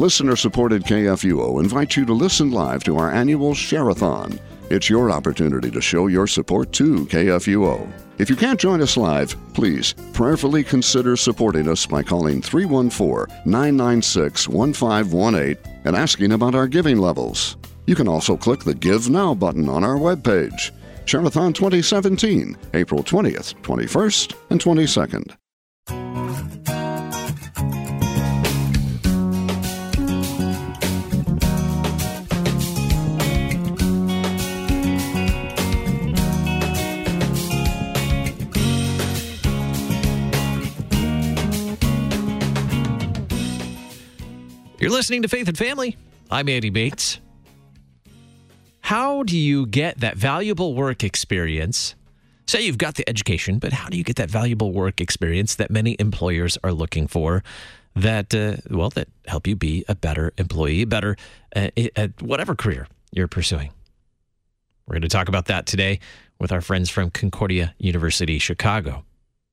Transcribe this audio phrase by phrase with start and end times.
[0.00, 4.40] Listener supported KFUO invites you to listen live to our annual Share-a-thon.
[4.70, 7.86] It's your opportunity to show your support to KFUO.
[8.16, 14.48] If you can't join us live, please prayerfully consider supporting us by calling 314 996
[14.48, 17.58] 1518 and asking about our giving levels.
[17.84, 20.70] You can also click the Give Now button on our webpage.
[21.04, 25.36] Share-a-thon 2017, April 20th, 21st, and 22nd.
[44.80, 45.98] You're listening to Faith and Family.
[46.30, 47.20] I'm Andy Bates.
[48.80, 51.94] How do you get that valuable work experience?
[52.46, 55.70] Say you've got the education, but how do you get that valuable work experience that
[55.70, 57.44] many employers are looking for?
[57.94, 61.14] That uh, well, that help you be a better employee, better
[61.54, 63.72] uh, at whatever career you're pursuing.
[64.86, 66.00] We're going to talk about that today
[66.38, 69.04] with our friends from Concordia University, Chicago.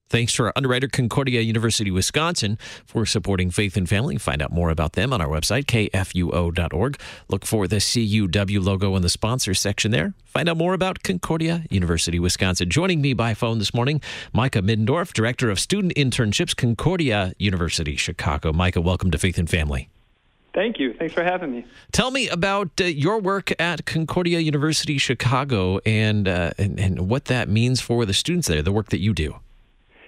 [0.10, 4.18] Thanks to our underwriter, Concordia University, Wisconsin, for supporting Faith and Family.
[4.18, 7.00] Find out more about them on our website, kfuo.org.
[7.28, 10.14] Look for the CUW logo in the sponsors section there.
[10.26, 12.70] Find out more about Concordia University, Wisconsin.
[12.70, 18.54] Joining me by phone this morning, Micah Middendorf, Director of Student Internships, Concordia University, Chicago.
[18.54, 19.90] Micah, welcome to Faith and Family.
[20.54, 20.94] Thank you.
[20.94, 21.66] Thanks for having me.
[21.92, 27.26] Tell me about uh, your work at Concordia University, Chicago, and, uh, and and what
[27.26, 29.36] that means for the students there, the work that you do.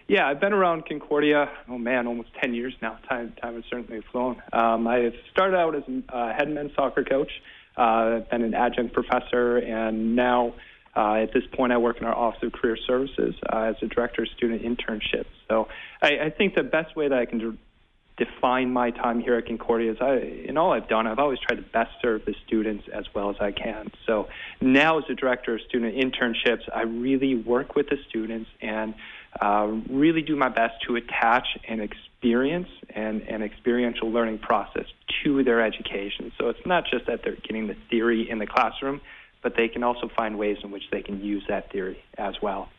[0.09, 1.51] Yeah, I've been around Concordia.
[1.69, 2.97] Oh man, almost ten years now.
[3.07, 4.41] Time time has certainly flown.
[4.51, 7.29] Um, I started out as a uh, head men's soccer coach,
[7.77, 10.55] uh, been an adjunct professor, and now
[10.97, 13.85] uh, at this point I work in our Office of Career Services uh, as a
[13.85, 15.27] director of student internships.
[15.47, 15.67] So
[16.01, 19.45] I, I think the best way that I can de- define my time here at
[19.45, 22.85] Concordia is I, in all I've done, I've always tried to best serve the students
[22.91, 23.91] as well as I can.
[24.07, 24.27] So
[24.59, 28.95] now as a director of student internships, I really work with the students and
[29.41, 34.85] uh, really do my best to attach an experience and an experiential learning process
[35.23, 36.31] to their education.
[36.37, 39.01] So it's not just that they're getting the theory in the classroom,
[39.41, 42.69] but they can also find ways in which they can use that theory as well.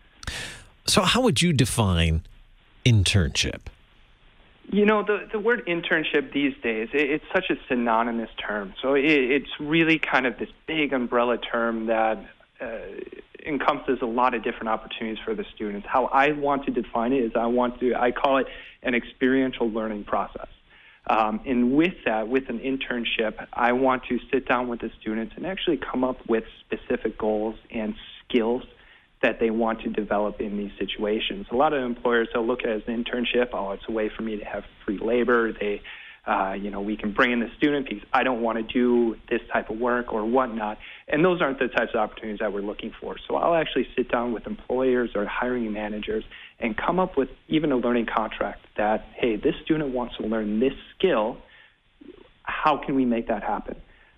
[0.87, 2.23] So, how would you define
[2.85, 3.61] internship?
[4.73, 8.75] You know, the, the word internship these days, it, it's such a synonymous term.
[8.83, 12.25] So it, it's really kind of this big umbrella term that
[13.47, 15.87] encompasses a lot of different opportunities for the students.
[15.89, 18.47] How I want to define it is I want to, I call it
[18.83, 20.49] an experiential learning process.
[21.09, 25.35] Um, and with that, with an internship, I want to sit down with the students
[25.37, 27.95] and actually come up with specific goals and
[28.29, 28.63] skills
[29.23, 31.47] that they want to develop in these situations.
[31.51, 33.51] A lot of employers they'll look at it as an internship.
[33.53, 35.53] Oh, it's a way for me to have free labor.
[35.53, 35.83] They,
[36.31, 39.17] uh, you know, we can bring in the student because I don't want to do
[39.29, 40.79] this type of work or whatnot.
[41.09, 43.17] And those aren't the types of opportunities that we're looking for.
[43.27, 46.23] So I'll actually sit down with employers or hiring managers
[46.61, 50.61] and come up with even a learning contract that, hey, this student wants to learn
[50.61, 51.39] this skill.
[52.45, 53.75] How can we make that happen?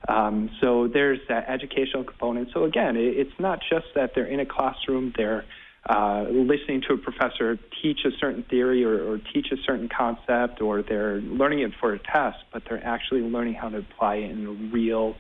[0.06, 2.50] Um, so there's that educational component.
[2.53, 5.47] So again, it, it's not just that they're in a classroom, they're
[5.88, 10.60] uh, listening to a professor teach a certain theory or, or, teach a certain concept,
[10.60, 14.31] or they're learning it for a test, but they're actually learning how to apply it
[14.31, 15.16] in a real,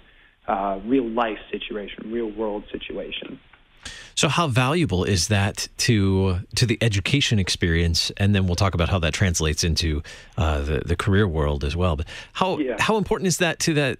[0.46, 3.40] uh, real life situation, real world situation.
[4.14, 8.12] So, how valuable is that to to the education experience?
[8.16, 10.02] And then we'll talk about how that translates into
[10.36, 11.96] uh, the the career world as well.
[11.96, 12.76] But how yeah.
[12.78, 13.98] how important is that to that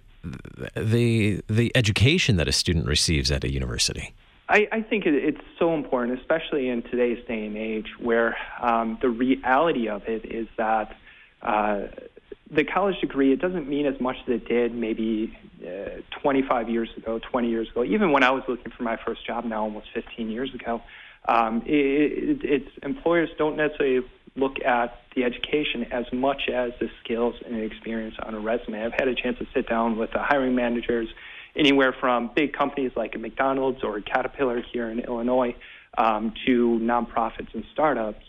[0.77, 4.13] the the education that a student receives at a university?
[4.49, 8.97] I, I think it, it's so important, especially in today's day and age, where um,
[9.01, 10.95] the reality of it is that
[11.41, 11.83] uh,
[12.51, 16.89] the college degree it doesn't mean as much as it did maybe uh, 25 years
[16.97, 17.83] ago, 20 years ago.
[17.83, 20.81] Even when I was looking for my first job now, almost 15 years ago,
[21.27, 24.05] um, it, it, it's employers don't necessarily
[24.35, 28.83] look at the education as much as the skills and experience on a resume.
[28.83, 31.07] I've had a chance to sit down with the hiring managers
[31.55, 35.55] anywhere from big companies like McDonald's or Caterpillar here in Illinois
[35.97, 38.25] um, to nonprofits and startups.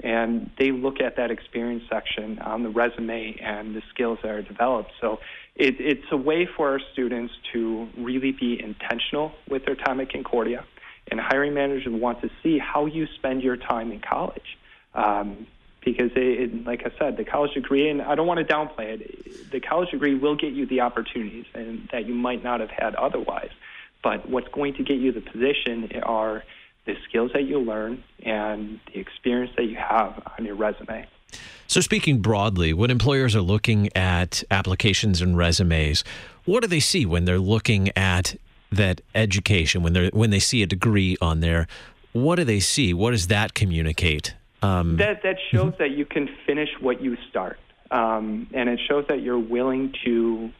[0.00, 4.42] And they look at that experience section on the resume and the skills that are
[4.42, 4.92] developed.
[5.00, 5.18] So
[5.56, 10.12] it, it's a way for our students to really be intentional with their time at
[10.12, 10.64] Concordia.
[11.10, 14.56] And hiring managers want to see how you spend your time in college.
[14.94, 15.48] Um,
[15.92, 19.00] because it, it, like I said, the college degree, and I don't want to downplay
[19.00, 22.70] it, the college degree will get you the opportunities and that you might not have
[22.70, 23.50] had otherwise.
[24.02, 26.44] But what's going to get you the position are
[26.84, 31.06] the skills that you learn and the experience that you have on your resume.
[31.66, 36.04] So, speaking broadly, when employers are looking at applications and resumes,
[36.44, 38.36] what do they see when they're looking at
[38.70, 39.82] that education?
[39.82, 41.66] When they when they see a degree on there,
[42.12, 42.94] what do they see?
[42.94, 44.34] What does that communicate?
[44.62, 47.58] Um, that that shows that you can finish what you start,
[47.90, 50.50] um, and it shows that you're willing to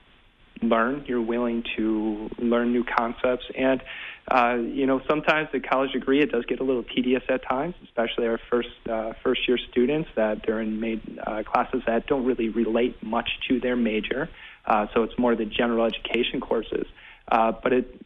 [0.62, 1.04] learn.
[1.06, 3.82] You're willing to learn new concepts, and
[4.30, 7.74] uh, you know sometimes the college degree it does get a little tedious at times,
[7.84, 12.24] especially our first uh, first year students that they're in made, uh, classes that don't
[12.24, 14.28] really relate much to their major.
[14.64, 16.86] Uh, so it's more the general education courses,
[17.32, 18.00] uh, but it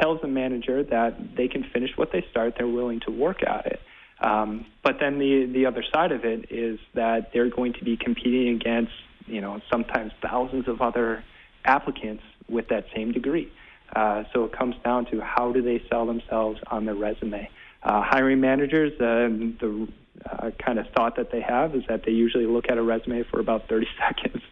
[0.00, 2.54] tells the manager that they can finish what they start.
[2.56, 3.80] They're willing to work at it.
[4.20, 7.96] Um, but then the the other side of it is that they're going to be
[7.96, 8.92] competing against
[9.26, 11.24] you know sometimes thousands of other
[11.64, 13.50] applicants with that same degree.
[13.94, 17.48] Uh, so it comes down to how do they sell themselves on their resume.
[17.82, 19.28] Uh, hiring managers, uh,
[19.60, 19.88] the
[20.30, 23.24] uh, kind of thought that they have is that they usually look at a resume
[23.24, 24.42] for about 30 seconds.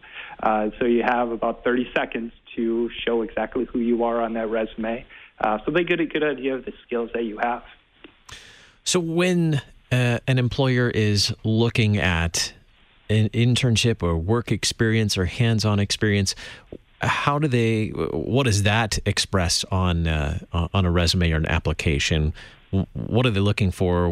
[0.41, 4.49] Uh, so you have about 30 seconds to show exactly who you are on that
[4.49, 5.05] resume.
[5.39, 7.63] Uh, so they get a good idea of the skills that you have.
[8.89, 12.53] So when uh, an employer is looking at
[13.07, 16.33] an internship or work experience or hands-on experience,
[16.99, 17.89] how do they?
[17.89, 20.39] What does that express on uh,
[20.73, 22.33] on a resume or an application?
[22.93, 24.09] What are they looking for?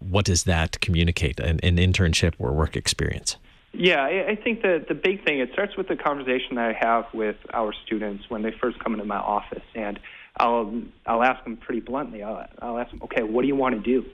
[0.00, 1.40] What does that communicate?
[1.40, 3.36] An, an internship or work experience?
[3.72, 7.06] Yeah, I think that the big thing it starts with the conversation that I have
[7.14, 9.98] with our students when they first come into my office, and
[10.36, 12.22] I'll I'll ask them pretty bluntly.
[12.22, 14.08] I'll, I'll ask them, okay, what do you want to do?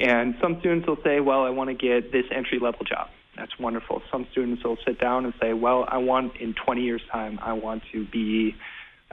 [0.00, 3.08] And some students will say, well, I want to get this entry level job.
[3.36, 4.02] That's wonderful.
[4.10, 7.52] Some students will sit down and say, well, I want in 20 years time, I
[7.54, 8.54] want to be,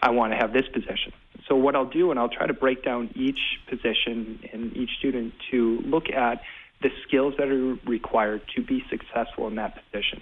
[0.01, 1.11] I want to have this position.
[1.47, 5.33] So what I'll do, and I'll try to break down each position and each student
[5.51, 6.41] to look at
[6.81, 10.21] the skills that are required to be successful in that position.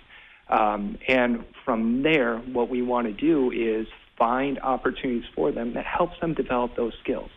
[0.50, 3.88] Um, and from there, what we want to do is
[4.20, 7.32] find opportunities for them that helps them develop those skills.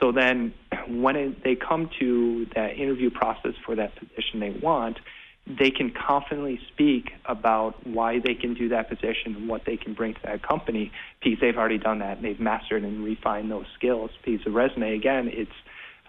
[0.00, 0.52] So then,
[0.88, 4.98] when it, they come to that interview process for that position they want,
[5.46, 9.94] they can confidently speak about why they can do that position and what they can
[9.94, 10.90] bring to that company
[11.22, 14.10] because they've already done that and they've mastered and refined those skills.
[14.24, 15.52] Because the resume, again, it's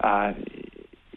[0.01, 0.33] uh,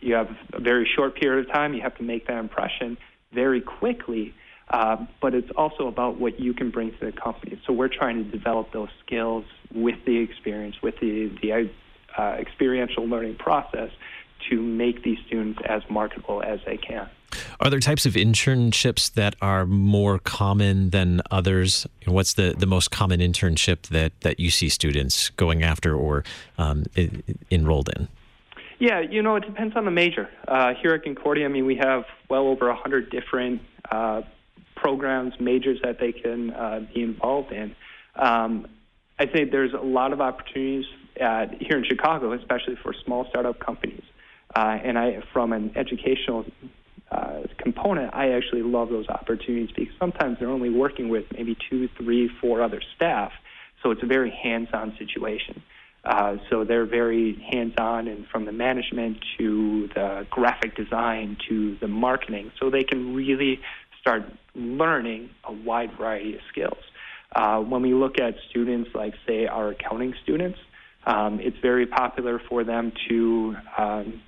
[0.01, 1.73] you have a very short period of time.
[1.75, 2.99] You have to make that impression
[3.33, 4.35] very quickly
[4.71, 7.61] uh, but it's also about what you can bring to the company.
[7.67, 9.45] So we're trying to develop those skills
[9.75, 11.71] with the experience, with the, the
[12.17, 13.91] uh, experiential learning process
[14.49, 17.09] to make these students as marketable as they can.
[17.61, 21.87] Are there types of internships that are more common than others?
[22.07, 26.25] What's the, the most common internship that, that you see students going after or
[26.59, 26.85] um,
[27.51, 28.09] enrolled in?
[28.79, 30.29] Yeah, you know, it depends on the major.
[30.49, 34.23] Uh, here at Concordia, I mean, we have well over 100 different uh,
[34.81, 37.75] programs, majors that they can uh, be involved in.
[38.17, 38.67] Um,
[39.19, 40.87] I think there's a lot of opportunities
[41.21, 44.03] at, here in Chicago, especially for small startup companies.
[44.55, 46.45] Uh, and I, from an educational
[47.11, 51.89] uh, component, I actually love those opportunities because sometimes they're only working with maybe two,
[51.99, 53.33] three, four other staff.
[53.83, 55.63] So it's a very hands-on situation.
[56.05, 61.89] Uh, so they're very hands-on, and from the management to the graphic design to the
[61.89, 63.61] marketing, so they can really
[64.01, 64.23] start
[64.55, 66.83] learning a wide variety of skills.
[67.35, 70.59] Uh, when we look at students like, say, our accounting students,
[71.07, 74.23] um, it's very popular for them to um,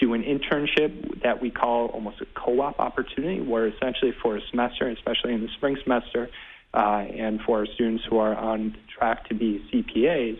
[0.00, 4.88] do an internship that we call almost a co-op opportunity, where essentially for a semester,
[4.88, 6.28] especially in the spring semester,
[6.74, 10.38] uh, and for our students who are on track to be CPAs,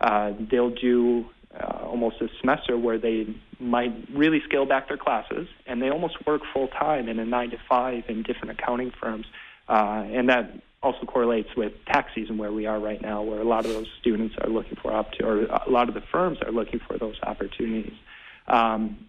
[0.00, 1.26] uh, they'll do
[1.58, 3.26] uh, almost a semester where they
[3.60, 7.50] might really scale back their classes and they almost work full time in a nine
[7.50, 9.26] to five in different accounting firms.
[9.68, 13.44] Uh, and that also correlates with tax season where we are right now, where a
[13.44, 16.38] lot of those students are looking for up to, or a lot of the firms
[16.42, 17.94] are looking for those opportunities.
[18.46, 19.06] Um,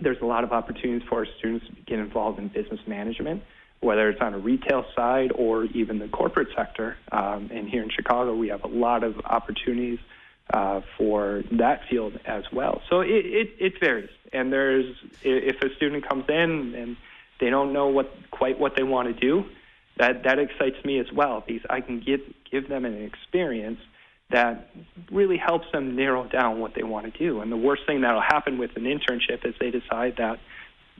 [0.00, 3.42] there's a lot of opportunities for our students to get involved in business management,
[3.80, 6.96] whether it's on a retail side or even the corporate sector.
[7.10, 9.98] Um, and here in Chicago, we have a lot of opportunities
[10.52, 12.80] uh, for that field as well.
[12.88, 14.10] So it, it, it varies.
[14.32, 16.96] And there's if a student comes in and
[17.40, 19.44] they don't know what quite what they want to do,
[19.98, 23.80] that that excites me as well because I can give give them an experience
[24.30, 24.70] that
[25.10, 27.40] really helps them narrow down what they want to do.
[27.40, 30.38] And the worst thing that'll happen with an internship is they decide that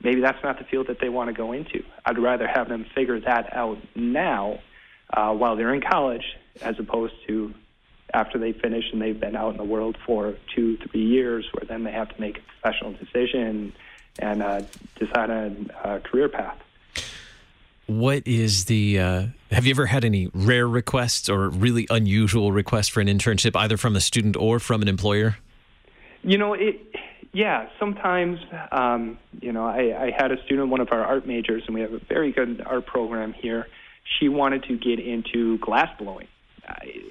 [0.03, 1.83] maybe that's not the field that they want to go into.
[2.05, 4.59] I'd rather have them figure that out now
[5.13, 6.23] uh, while they're in college
[6.61, 7.53] as opposed to
[8.13, 11.65] after they finish and they've been out in the world for two, three years, where
[11.67, 13.73] then they have to make a professional decision
[14.17, 14.61] and uh,
[14.97, 16.57] decide on a career path.
[17.87, 18.99] What is the?
[18.99, 23.55] Uh, have you ever had any rare requests or really unusual requests for an internship,
[23.55, 25.37] either from a student or from an employer?
[26.23, 26.79] You know, it.
[27.31, 28.39] Yeah, sometimes.
[28.71, 31.81] Um, you know, I, I had a student, one of our art majors, and we
[31.81, 33.67] have a very good art program here.
[34.19, 36.27] She wanted to get into glass blowing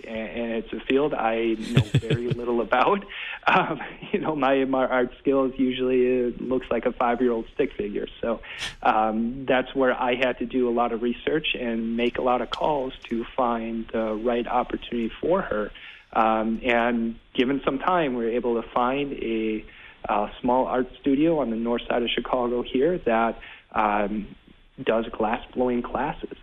[0.06, 3.04] and it's a field I know very little about.
[3.46, 3.80] Um,
[4.12, 8.06] you know, my, my art skills usually looks like a five-year-old stick figure.
[8.20, 8.40] So
[8.82, 12.42] um, that's where I had to do a lot of research and make a lot
[12.42, 15.70] of calls to find the right opportunity for her.
[16.12, 19.64] Um, and given some time, we were able to find a,
[20.08, 23.38] a small art studio on the north side of Chicago here that
[23.72, 24.34] um,
[24.82, 26.36] does glass blowing classes.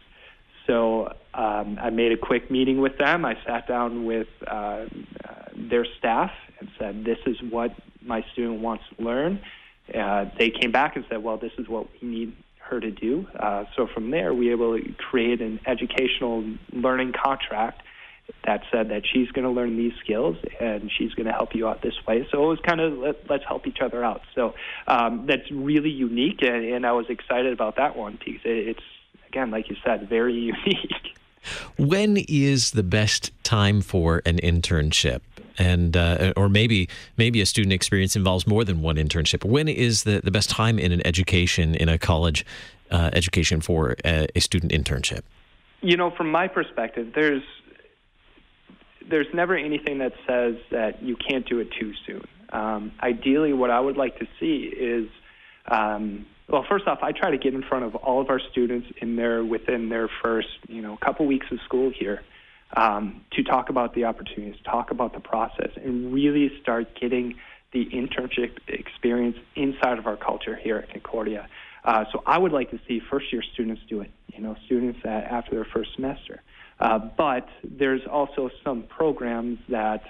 [0.67, 3.25] So um, I made a quick meeting with them.
[3.25, 4.85] I sat down with uh, uh,
[5.55, 9.41] their staff and said, "This is what my student wants to learn."
[9.93, 13.27] Uh, they came back and said, "Well, this is what we need her to do."
[13.37, 17.81] Uh, so from there, we were able to create an educational learning contract
[18.45, 21.67] that said that she's going to learn these skills and she's going to help you
[21.67, 22.27] out this way.
[22.31, 24.21] So it was kind of let, us help each other out.
[24.33, 24.55] So
[24.87, 28.79] um, that's really unique, and, and I was excited about that one because it's
[29.27, 30.33] again, like you said, very
[30.65, 31.17] unique.
[31.77, 35.21] When is the best time for an internship?
[35.57, 39.43] and uh, or maybe maybe a student experience involves more than one internship.
[39.43, 42.45] When is the, the best time in an education in a college
[42.91, 45.21] uh, education for a, a, student internship?
[45.81, 47.43] You know, from my perspective, there's
[49.09, 52.25] there's never anything that says that you can't do it too soon.
[52.51, 55.09] Um, ideally, what I would like to see is
[55.67, 58.87] um, well, first off, I try to get in front of all of our students
[59.01, 62.21] in their within their first, you know, couple weeks of school here
[62.75, 67.35] um, to talk about the opportunities, talk about the process, and really start getting
[67.71, 71.47] the internship experience inside of our culture here at Concordia.
[71.83, 74.99] Uh, so I would like to see first year students do it, you know, students
[75.03, 76.41] that after their first semester.
[76.79, 80.03] Uh, but there's also some programs that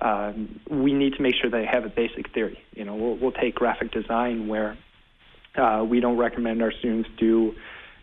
[0.00, 2.62] um, we need to make sure they have a basic theory.
[2.74, 4.76] You know, we'll, we'll take graphic design where
[5.56, 7.54] uh, we don't recommend our students do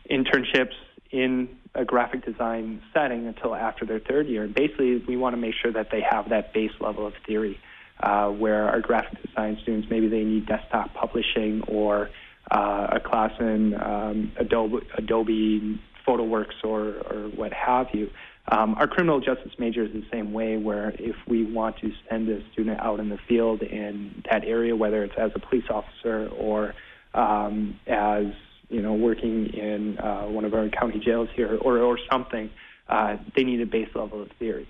[0.10, 0.74] internships
[1.12, 4.44] in a graphic design setting until after their third year.
[4.44, 7.60] And basically, we want to make sure that they have that base level of theory,
[8.02, 12.10] uh, where our graphic design students maybe they need desktop publishing or
[12.52, 18.10] uh, a class in um, Adobe, Adobe PhotoWorks or, or what have you.
[18.52, 22.28] Um, our criminal justice major is the same way, where if we want to send
[22.30, 26.28] a student out in the field in that area, whether it's as a police officer
[26.30, 26.74] or
[27.14, 28.26] um, as
[28.70, 32.50] you know working in uh, one of our county jails here or, or something,
[32.88, 34.68] uh, they need a base level of theory.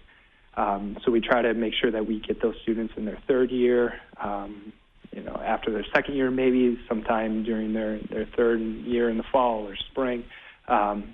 [0.55, 3.51] Um, so we try to make sure that we get those students in their third
[3.51, 4.73] year, um,
[5.15, 9.23] you know, after their second year, maybe sometime during their, their third year in the
[9.31, 10.25] fall or spring,
[10.67, 11.13] um,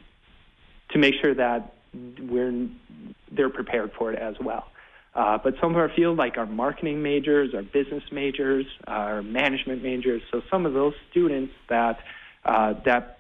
[0.90, 1.76] to make sure that
[2.20, 2.68] we're
[3.32, 4.66] they're prepared for it as well.
[5.16, 9.82] Uh, but some of our field, like our marketing majors, our business majors, our management
[9.82, 12.00] majors, so some of those students that
[12.44, 13.20] uh, that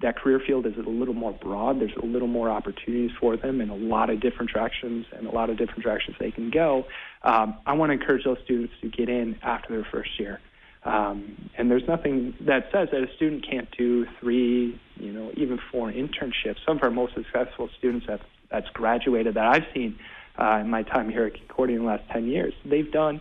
[0.00, 1.80] that career field is a little more broad.
[1.80, 5.30] There's a little more opportunities for them in a lot of different directions and a
[5.30, 6.86] lot of different directions they can go.
[7.22, 10.40] Um, I want to encourage those students to get in after their first year.
[10.84, 15.58] Um, and there's nothing that says that a student can't do three, you know, even
[15.72, 16.56] four internships.
[16.64, 19.98] Some of our most successful students that that's graduated that I've seen
[20.38, 22.54] uh, in my time here at Concordia in the last 10 years.
[22.64, 23.20] They've done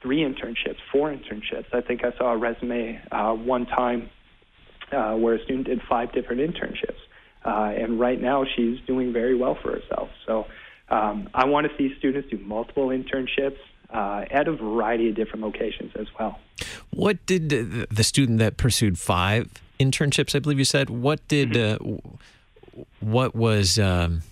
[0.00, 1.66] three internships, four internships.
[1.72, 4.10] I think I saw a resume uh, one time
[4.90, 6.98] uh, where a student did five different internships.
[7.44, 10.10] Uh, and right now she's doing very well for herself.
[10.26, 10.46] So
[10.88, 13.58] um, I want to see students do multiple internships
[13.92, 16.38] uh, at a variety of different locations as well.
[16.90, 17.48] What did
[17.90, 19.48] the student that pursued five
[19.80, 21.94] internships, I believe you said, what did, mm-hmm.
[21.94, 24.22] uh, what was, um,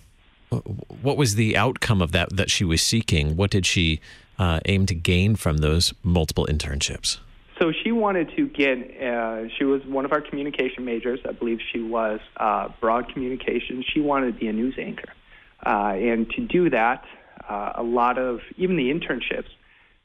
[1.02, 3.36] what was the outcome of that that she was seeking?
[3.36, 4.00] What did she
[4.38, 7.18] uh, aim to gain from those multiple internships?
[7.58, 8.78] So she wanted to get.
[9.02, 11.20] Uh, she was one of our communication majors.
[11.28, 13.84] I believe she was uh, broad communications.
[13.92, 15.12] She wanted to be a news anchor,
[15.64, 17.04] uh, and to do that,
[17.48, 19.48] uh, a lot of even the internships.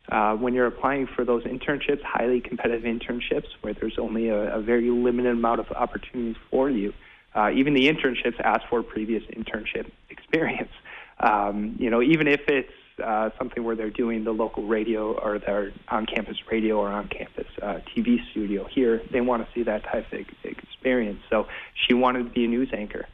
[0.08, 4.62] Uh, when you're applying for those internships, highly competitive internships, where there's only a, a
[4.62, 6.94] very limited amount of opportunities for you,
[7.36, 10.72] uh, even the internships ask for previous internship experience.
[11.20, 12.72] Um, you know, even if it's
[13.04, 17.80] uh, something where they're doing the local radio or their on-campus radio or on-campus uh,
[17.96, 21.20] TV studio here, they want to see that type of experience.
[21.30, 21.48] So
[21.88, 23.06] she wanted to be a news anchor.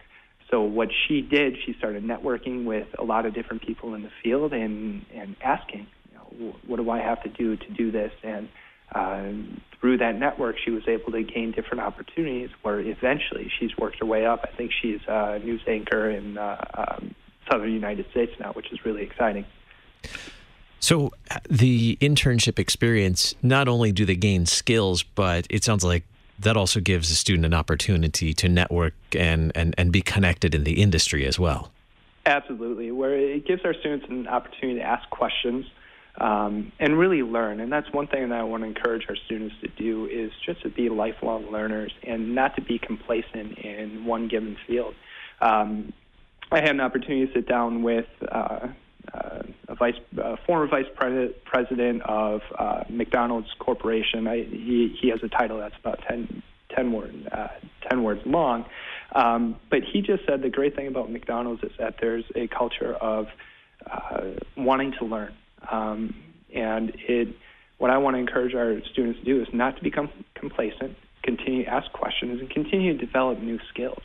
[0.52, 4.12] So what she did, she started networking with a lot of different people in the
[4.22, 8.12] field and and asking, you know, what do I have to do to do this?
[8.22, 8.50] And
[8.94, 9.32] uh,
[9.80, 14.06] through that network, she was able to gain different opportunities where eventually she's worked her
[14.06, 14.42] way up.
[14.44, 17.16] I think she's a news anchor in uh, um,
[17.50, 19.46] southern United States now, which is really exciting.
[20.80, 26.04] So, uh, the internship experience, not only do they gain skills, but it sounds like
[26.40, 30.64] that also gives a student an opportunity to network and, and, and be connected in
[30.64, 31.72] the industry as well.
[32.26, 35.66] Absolutely, where it gives our students an opportunity to ask questions
[36.22, 37.60] um, and really learn.
[37.60, 40.62] And that's one thing that I want to encourage our students to do is just
[40.62, 44.94] to be lifelong learners and not to be complacent in one given field.
[45.42, 45.92] Um,
[46.52, 48.68] I had an opportunity to sit down with uh,
[49.12, 54.28] uh, a vice, uh, former vice pre- president of uh, McDonald's Corporation.
[54.28, 56.44] I, he, he has a title that's about 10,
[56.76, 57.48] 10, word, uh,
[57.90, 58.66] 10 words long.
[59.16, 62.94] Um, but he just said the great thing about McDonald's is that there's a culture
[62.94, 63.26] of
[63.90, 64.22] uh,
[64.56, 65.34] wanting to learn.
[65.72, 66.16] Um,
[66.54, 67.30] and it,
[67.78, 71.66] what I want to encourage our students to do is not to become complacent, continue
[71.66, 74.02] to ask questions, and continue to develop new skills.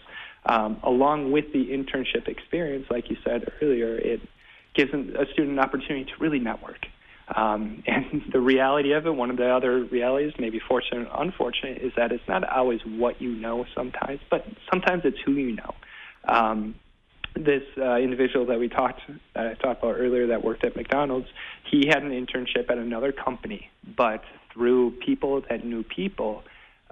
[0.46, 4.20] Um, along with the internship experience, like you said earlier, it
[4.74, 6.86] gives a student an opportunity to really network.
[7.34, 11.82] Um, and the reality of it, one of the other realities, maybe fortunate or unfortunate,
[11.82, 15.74] is that it's not always what you know sometimes, but sometimes it's who you know.
[16.28, 16.76] Um,
[17.36, 19.00] this uh, individual that we talked
[19.34, 21.28] that I talked about earlier that worked at McDonald's,
[21.70, 26.42] he had an internship at another company, but through people that knew people,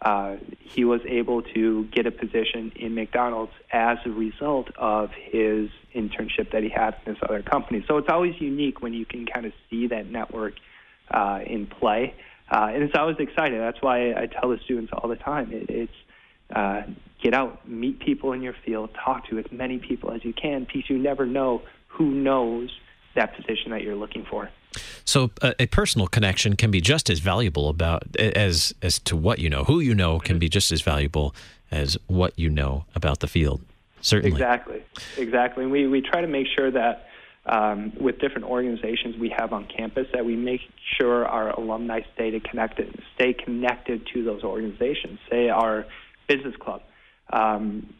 [0.02, 5.70] uh, he was able to get a position in McDonald's as a result of his
[5.94, 7.84] internship that he had in this other company.
[7.88, 10.54] So it's always unique when you can kind of see that network
[11.10, 12.14] uh, in play,
[12.50, 13.58] uh, and it's always exciting.
[13.58, 15.92] That's why I tell the students all the time: it, it's
[16.54, 16.82] uh,
[17.25, 20.64] get out, meet people in your field, talk to as many people as you can,
[20.64, 22.71] because you never know who knows
[23.14, 24.50] that position that you're looking for.
[25.04, 29.38] So a, a, personal connection can be just as valuable about as as to what
[29.38, 29.64] you know.
[29.64, 31.35] Who you know can be just as valuable
[31.71, 33.61] as what you know about the field.
[34.00, 34.33] Certainly.
[34.33, 34.83] Exactly.
[35.16, 35.62] Exactly.
[35.62, 37.07] And we we try to make sure that
[37.47, 40.61] um, with different organizations we have on campus that we make
[40.98, 45.20] sure our alumni stay connected, stay connected to those organizations.
[45.31, 45.87] Say our
[46.27, 46.83] business club.
[47.35, 47.92] Um,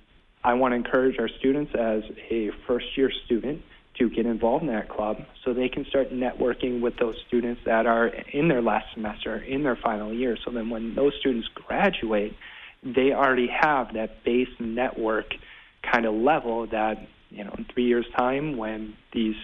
[0.45, 3.63] I want to encourage our students as a first year student
[3.99, 7.87] to get involved in that club so they can start networking with those students that
[7.87, 10.37] are in their last semester, in their final year.
[10.45, 12.37] So then when those students graduate,
[12.83, 15.35] they already have that base network
[15.83, 19.37] kind of level that, you know, in three years' time, when these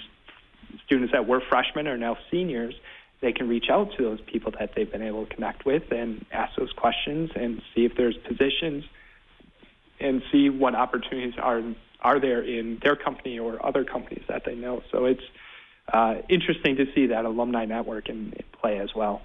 [0.85, 2.75] students that were freshmen are now seniors,
[3.23, 6.25] they can reach out to those people that they've been able to connect with and
[6.33, 8.85] ask those questions and see if there's positions
[10.01, 11.63] and see what opportunities are
[12.03, 14.83] are there in their company or other companies that they know.
[14.91, 15.23] So it's
[15.93, 19.21] uh, interesting to see that alumni network in, in play as well.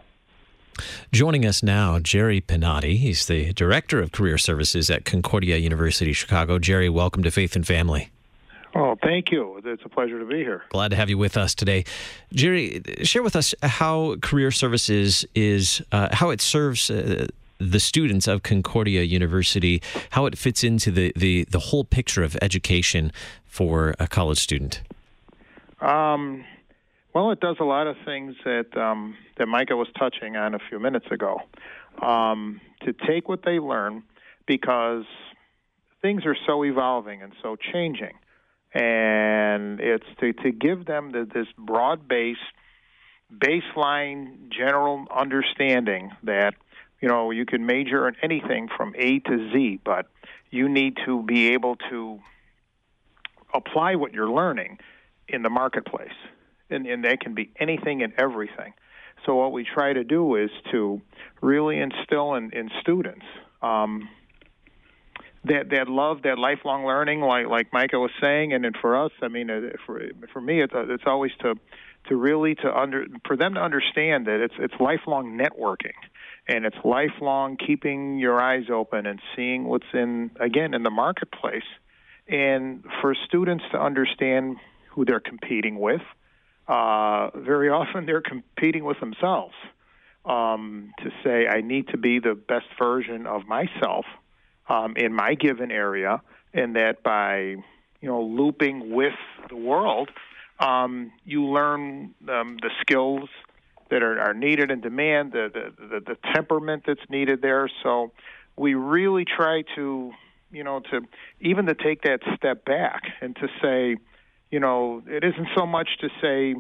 [1.14, 2.98] Joining us now, Jerry Pinotti.
[2.98, 6.60] He's the Director of Career Services at Concordia University Chicago.
[6.60, 8.10] Jerry, welcome to Faith and Family.
[8.76, 9.62] Oh, thank you.
[9.64, 10.64] It's a pleasure to be here.
[10.70, 11.86] Glad to have you with us today.
[12.34, 18.28] Jerry, share with us how Career Services is, uh, how it serves uh, the students
[18.28, 23.12] of Concordia University, how it fits into the, the, the whole picture of education
[23.46, 24.82] for a college student.
[25.82, 26.46] Um,
[27.14, 30.60] well, it does a lot of things that um, that Micah was touching on a
[30.70, 31.42] few minutes ago.
[32.02, 34.04] Um, to take what they learn,
[34.46, 35.06] because
[36.02, 38.14] things are so evolving and so changing
[38.76, 42.36] and it's to, to give them the, this broad base
[43.34, 46.54] baseline general understanding that
[47.02, 50.08] you know you can major in anything from A to Z, but
[50.52, 52.20] you need to be able to
[53.54, 54.80] apply what you're learning
[55.28, 56.18] in the marketplace,
[56.70, 58.74] and, and that can be anything and everything.
[59.26, 61.02] So what we try to do is to
[61.42, 63.26] really instill in, in students
[63.62, 64.08] um,
[65.48, 69.12] that that love, that lifelong learning, like like Micah was saying, and then for us,
[69.22, 70.02] I mean, uh, for
[70.34, 71.56] for me, it's uh, it's always to
[72.08, 75.98] to really to under for them to understand that it's it's lifelong networking,
[76.48, 81.68] and it's lifelong keeping your eyes open and seeing what's in again in the marketplace,
[82.28, 84.58] and for students to understand
[84.92, 86.02] who they're competing with.
[86.68, 89.54] Uh, very often, they're competing with themselves.
[90.26, 94.06] Um, to say, I need to be the best version of myself
[94.68, 96.22] um, in my given area,
[96.54, 99.14] and that by you know looping with
[99.50, 100.10] the world,
[100.60, 103.30] um, you learn um, the skills
[103.90, 107.70] that are, are needed and demand, the, the, the the temperament that's needed there.
[107.84, 108.12] So
[108.56, 110.12] we really try to
[110.52, 111.02] you know to
[111.42, 113.98] even to take that step back and to say,
[114.52, 116.56] you know, it isn't so much to say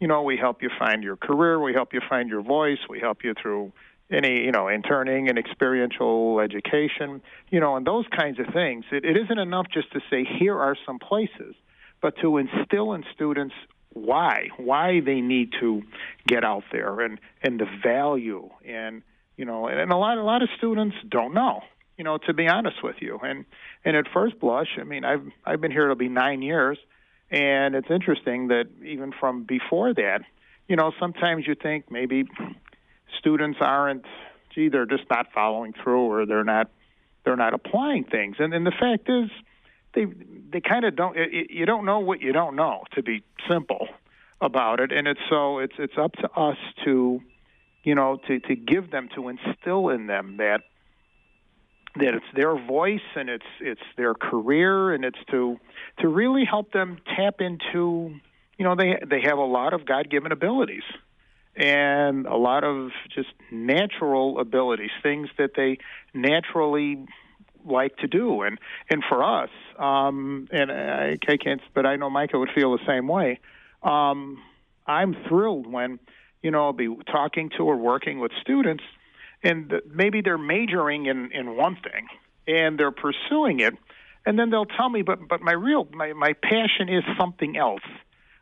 [0.00, 3.00] you know, we help you find your career, we help you find your voice, we
[3.00, 3.72] help you through
[4.10, 8.84] any you know interning and experiential education you know and those kinds of things.
[8.92, 11.54] It, it isn't enough just to say here are some places
[12.00, 13.54] but to instill in students
[13.92, 15.82] why why they need to
[16.26, 19.02] get out there and and the value and
[19.36, 21.62] you know and, and a lot a lot of students don't know
[21.96, 23.18] you know to be honest with you.
[23.22, 23.44] And
[23.84, 26.78] and at first blush i mean i've i've been here it'll be 9 years
[27.30, 30.20] and it's interesting that even from before that
[30.68, 32.24] you know sometimes you think maybe
[33.18, 34.04] students aren't
[34.54, 36.70] gee they're just not following through or they're not
[37.26, 38.36] they're not applying things.
[38.38, 39.30] And and the fact is
[39.94, 40.06] they
[40.50, 43.88] they kind of don't it, you don't know what you don't know to be simple
[44.40, 44.92] about it.
[44.92, 47.20] And it's so it's it's up to us to
[47.82, 50.62] you know to to give them to instill in them that
[51.96, 55.58] that it's their voice and it's it's their career and it's to
[55.98, 58.14] to really help them tap into
[58.56, 60.82] you know they they have a lot of god-given abilities
[61.56, 65.78] and a lot of just natural abilities, things that they
[66.12, 67.06] naturally
[67.64, 68.42] like to do.
[68.42, 68.58] And
[68.90, 72.84] and for us, um, and I, I can't, but I know Micah would feel the
[72.86, 73.40] same way.
[73.82, 74.42] Um,
[74.86, 75.98] I'm thrilled when
[76.42, 78.84] you know I'll be talking to or working with students,
[79.42, 82.06] and maybe they're majoring in in one thing
[82.48, 83.74] and they're pursuing it,
[84.24, 87.82] and then they'll tell me, but but my real my my passion is something else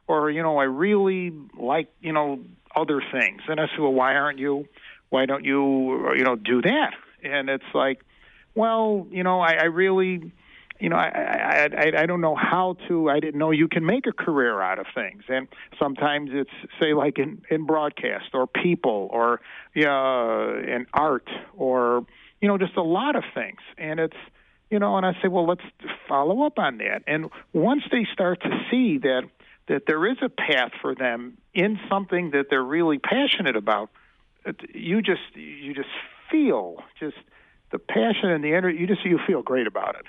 [0.07, 2.41] or you know I really like you know
[2.75, 3.43] other things.
[3.49, 4.67] And I said, well, why aren't you?
[5.11, 6.93] Why don't you you know do that?
[7.23, 8.05] And it's like,
[8.55, 10.33] well, you know, I, I really.
[10.81, 13.09] You know, I, I I I don't know how to.
[13.09, 15.47] I didn't know you can make a career out of things, and
[15.79, 19.41] sometimes it's say like in in broadcast or people or
[19.73, 22.05] yeah, in art or
[22.41, 24.17] you know just a lot of things, and it's
[24.69, 25.63] you know, and I say, well, let's
[26.09, 27.03] follow up on that.
[27.07, 29.23] And once they start to see that
[29.69, 33.91] that there is a path for them in something that they're really passionate about.
[34.47, 35.89] Uh, you just you just
[36.31, 37.17] feel just
[37.71, 38.79] the passion and the energy.
[38.79, 40.07] You just you feel great about it.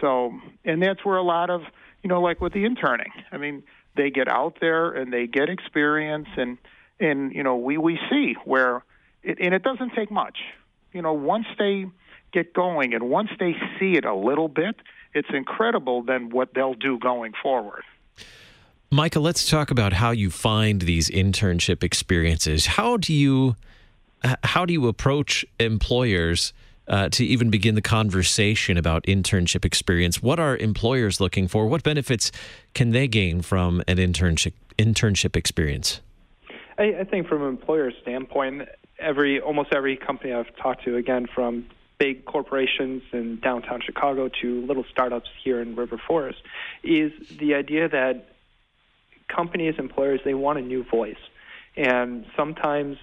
[0.00, 0.32] So,
[0.64, 1.62] and that's where a lot of
[2.02, 3.12] you know, like with the interning.
[3.30, 3.62] I mean,
[3.96, 6.58] they get out there and they get experience, and
[6.98, 8.84] and you know, we we see where,
[9.22, 10.38] it, and it doesn't take much.
[10.92, 11.86] You know, once they
[12.32, 14.76] get going and once they see it a little bit,
[15.14, 17.82] it's incredible then what they'll do going forward.
[18.90, 22.66] Micah, let's talk about how you find these internship experiences.
[22.66, 23.54] How do you
[24.44, 26.52] how do you approach employers
[26.88, 30.22] uh, to even begin the conversation about internship experience?
[30.22, 31.66] What are employers looking for?
[31.66, 32.32] What benefits
[32.74, 36.00] can they gain from an internship internship experience?
[36.76, 41.28] I, I think from an employer standpoint, every almost every company I've talked to, again
[41.32, 41.66] from
[42.00, 46.40] big corporations in downtown Chicago to little startups here in River Forest,
[46.82, 48.26] is the idea that
[49.28, 51.20] companies, employers, they want a new voice.
[51.76, 52.96] And sometimes,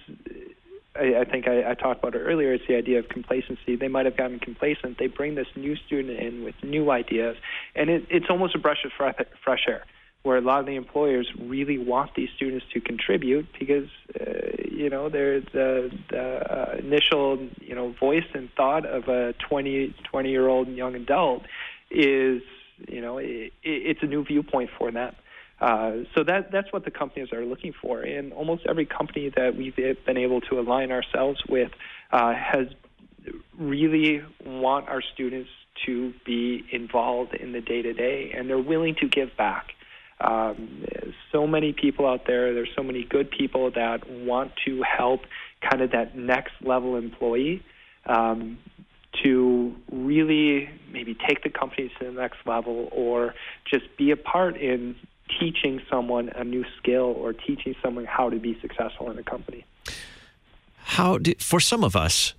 [0.96, 3.76] I, I think I, I talked about it earlier, it's the idea of complacency.
[3.76, 4.98] They might have gotten complacent.
[4.98, 7.36] They bring this new student in with new ideas,
[7.76, 9.84] and it, it's almost a breath of fresh air
[10.28, 13.88] where a lot of the employers really want these students to contribute because
[14.20, 14.24] uh,
[14.70, 19.94] you know there's the, the uh, initial you know voice and thought of a 20
[20.04, 21.44] 20 year old young adult
[21.90, 22.42] is
[22.86, 25.14] you know it, it's a new viewpoint for them
[25.62, 28.00] uh, so that that's what the companies are looking for.
[28.00, 31.72] And almost every company that we've been able to align ourselves with
[32.12, 32.68] uh, has
[33.58, 35.50] really want our students
[35.86, 39.74] to be involved in the day to day, and they're willing to give back.
[40.20, 40.84] Um,
[41.30, 42.54] so many people out there.
[42.54, 45.22] There's so many good people that want to help
[45.60, 47.62] kind of that next level employee
[48.06, 48.58] um,
[49.22, 53.34] to really maybe take the company to the next level or
[53.70, 54.96] just be a part in
[55.40, 59.64] teaching someone a new skill or teaching someone how to be successful in a company.
[60.76, 62.34] How did, for some of us,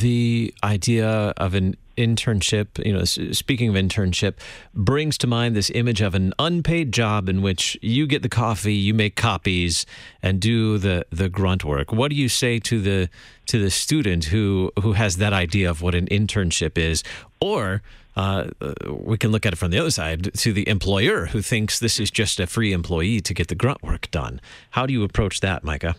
[0.00, 4.34] the idea of an internship, you know, speaking of internship,
[4.74, 8.74] brings to mind this image of an unpaid job in which you get the coffee,
[8.74, 9.86] you make copies,
[10.22, 11.92] and do the the grunt work.
[11.92, 13.08] What do you say to the
[13.46, 17.04] to the student who who has that idea of what an internship is,
[17.40, 17.82] or
[18.16, 18.48] uh,
[18.90, 22.00] we can look at it from the other side to the employer who thinks this
[22.00, 24.40] is just a free employee to get the grunt work done.
[24.70, 25.94] How do you approach that, Micah?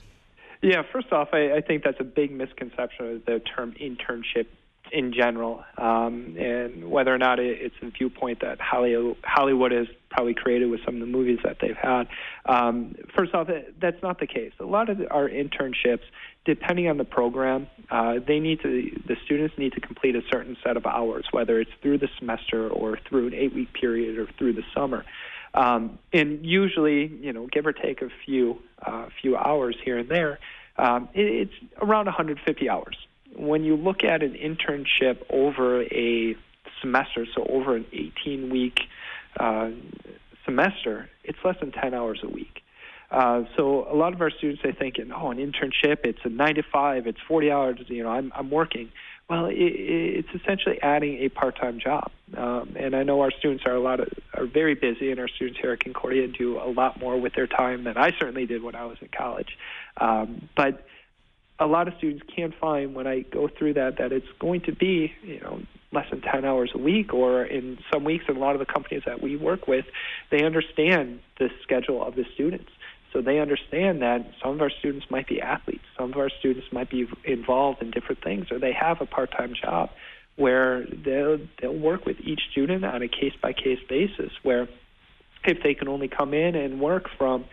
[0.62, 4.48] Yeah, first off, I, I think that's a big misconception of the term internship
[4.91, 10.34] in general, um, and whether or not it, it's a viewpoint that Hollywood has probably
[10.34, 12.08] created with some of the movies that they've had.
[12.46, 13.50] Um, first off,
[13.82, 14.52] that's not the case.
[14.60, 16.04] A lot of our internships,
[16.46, 20.56] depending on the program, uh, they need to the students need to complete a certain
[20.63, 24.54] set of hours, whether it's through the semester or through an eight-week period or through
[24.54, 25.04] the summer.
[25.56, 30.10] Um, and usually, you know, give or take a few uh, few hours here and
[30.10, 30.38] there,
[30.78, 32.98] um, it, it's around 150 hours.
[33.36, 36.36] When you look at an internship over a
[36.82, 38.82] semester, so over an 18 week
[39.39, 39.72] uh,
[40.44, 42.62] semester, it's less than 10 hours a week.
[43.12, 46.56] Uh, so a lot of our students they thinking, oh, an internship, it's a nine
[46.56, 48.91] to five, it's 40 hours, you know, I'm, I'm working.
[49.30, 53.74] Well, it, it's essentially adding a part-time job, um, and I know our students are
[53.74, 57.00] a lot of, are very busy, and our students here at Concordia do a lot
[57.00, 59.58] more with their time than I certainly did when I was in college.
[59.98, 60.86] Um, but
[61.58, 64.74] a lot of students can't find when I go through that that it's going to
[64.74, 65.62] be, you know,
[65.92, 68.66] less than 10 hours a week, or in some weeks, in a lot of the
[68.66, 69.86] companies that we work with,
[70.30, 72.70] they understand the schedule of the students.
[73.15, 76.67] So they understand that some of our students might be athletes, some of our students
[76.73, 79.89] might be involved in different things, or they have a part-time job
[80.36, 84.34] where they'll they'll work with each student on a case-by-case basis.
[84.43, 84.67] Where
[85.45, 87.45] if they can only come in and work from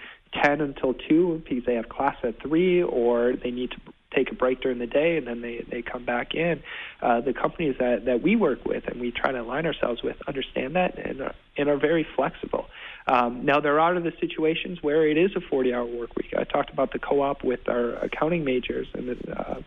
[0.42, 3.76] 10 until 2 because they have class at 3 or they need to
[4.14, 6.62] take a break during the day and then they, they come back in.
[7.00, 10.16] Uh, the companies that, that we work with and we try to align ourselves with
[10.28, 12.66] understand that and are, and are very flexible.
[13.06, 16.32] Um, now, there are the situations where it is a 40 hour work week.
[16.36, 19.60] I talked about the co op with our accounting majors and the uh,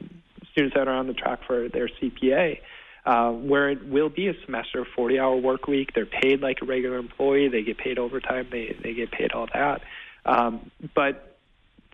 [0.51, 2.60] students that are on the track for their CPA.
[3.05, 5.93] Uh, where it will be a semester, 40 hour work week.
[5.93, 7.49] They're paid like a regular employee.
[7.49, 8.47] They get paid overtime.
[8.51, 9.84] They, they get paid all that.
[10.25, 11.35] Um, but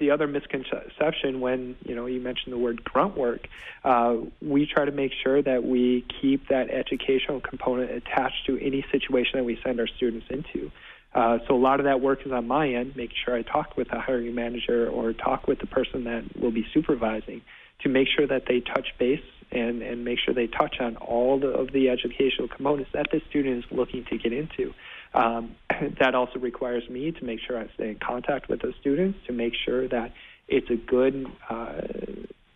[0.02, 3.48] the other misconception when you know you mentioned the word grunt work,
[3.86, 8.84] uh, we try to make sure that we keep that educational component attached to any
[8.92, 10.72] situation that we send our students into.
[11.14, 13.78] Uh, so a lot of that work is on my end, making sure I talk
[13.78, 17.42] with the hiring manager or talk with the person that will be supervising
[17.82, 21.38] to make sure that they touch base and, and make sure they touch on all
[21.38, 24.74] the, of the educational components that the student is looking to get into.
[25.14, 25.56] Um,
[26.00, 29.34] that also requires me to make sure I stay in contact with those students to
[29.34, 30.14] make sure that
[30.48, 31.82] it's a good uh,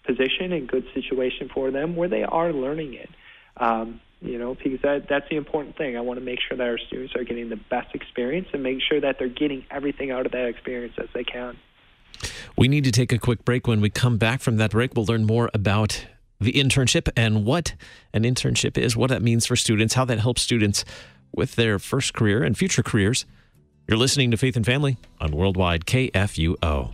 [0.06, 3.10] position and good situation for them where they are learning it.
[3.58, 5.98] Um, you know, because that, that's the important thing.
[5.98, 8.80] I want to make sure that our students are getting the best experience and make
[8.82, 11.58] sure that they're getting everything out of that experience as they can.
[12.58, 13.68] We need to take a quick break.
[13.68, 16.08] When we come back from that break, we'll learn more about
[16.40, 17.76] the internship and what
[18.14, 20.86] an internship is, what that means for students, how that helps students
[21.36, 23.26] with their first career and future careers.
[23.88, 26.94] You're listening to Faith and Family on Worldwide KFUO.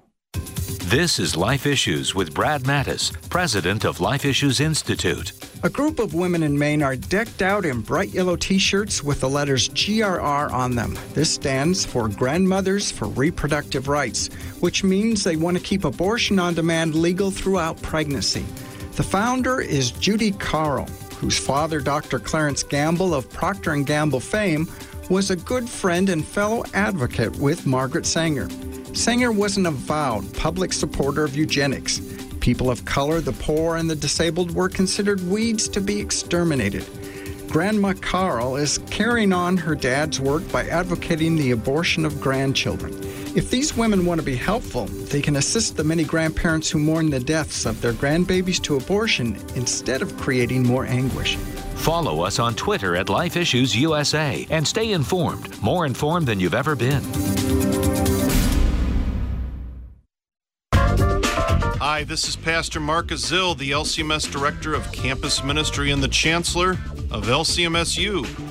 [0.91, 5.31] This is Life Issues with Brad Mattes, president of Life Issues Institute.
[5.63, 9.21] A group of women in Maine are decked out in bright yellow t shirts with
[9.21, 10.99] the letters GRR on them.
[11.13, 14.27] This stands for Grandmothers for Reproductive Rights,
[14.59, 18.43] which means they want to keep abortion on demand legal throughout pregnancy.
[18.97, 20.87] The founder is Judy Carl,
[21.21, 22.19] whose father, Dr.
[22.19, 24.67] Clarence Gamble of Procter & Gamble fame,
[25.11, 28.47] was a good friend and fellow advocate with Margaret Sanger.
[28.93, 31.99] Sanger was an avowed public supporter of eugenics.
[32.39, 36.85] People of color, the poor, and the disabled were considered weeds to be exterminated.
[37.49, 42.93] Grandma Carl is carrying on her dad's work by advocating the abortion of grandchildren.
[43.33, 47.09] If these women want to be helpful, they can assist the many grandparents who mourn
[47.09, 51.37] the deaths of their grandbabies to abortion instead of creating more anguish.
[51.75, 56.53] Follow us on Twitter at Life Issues USA and stay informed, more informed than you've
[56.53, 57.01] ever been.
[61.79, 66.71] Hi, this is Pastor Marcus Zill, the LCMS Director of Campus Ministry and the Chancellor
[67.09, 68.50] of LCMSU,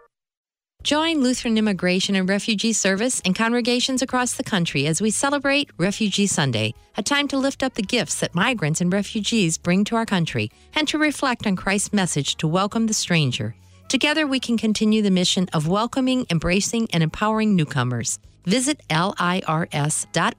[0.83, 6.25] Join Lutheran Immigration and Refugee Service and congregations across the country as we celebrate Refugee
[6.25, 10.07] Sunday, a time to lift up the gifts that migrants and refugees bring to our
[10.07, 13.53] country and to reflect on Christ's message to welcome the stranger.
[13.89, 18.17] Together, we can continue the mission of welcoming, embracing, and empowering newcomers.
[18.45, 20.31] Visit lirs.org/kit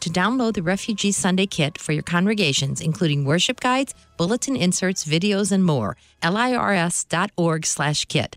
[0.00, 5.52] to download the Refugee Sunday Kit for your congregations, including worship guides, bulletin inserts, videos,
[5.52, 5.96] and more.
[6.24, 8.36] lirs.org/kit.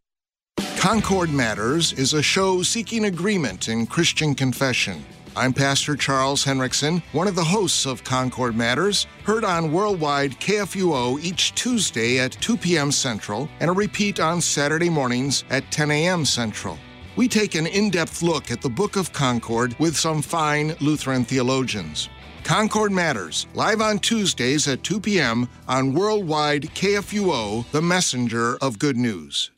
[0.81, 5.05] Concord Matters is a show seeking agreement in Christian confession.
[5.35, 11.23] I'm Pastor Charles Henrickson, one of the hosts of Concord Matters, heard on worldwide KFUO
[11.23, 12.91] each Tuesday at 2 p.m.
[12.91, 16.25] Central and a repeat on Saturday mornings at 10 a.m.
[16.25, 16.79] Central.
[17.15, 21.25] We take an in depth look at the Book of Concord with some fine Lutheran
[21.25, 22.09] theologians.
[22.43, 25.47] Concord Matters, live on Tuesdays at 2 p.m.
[25.67, 29.51] on worldwide KFUO, the messenger of good news.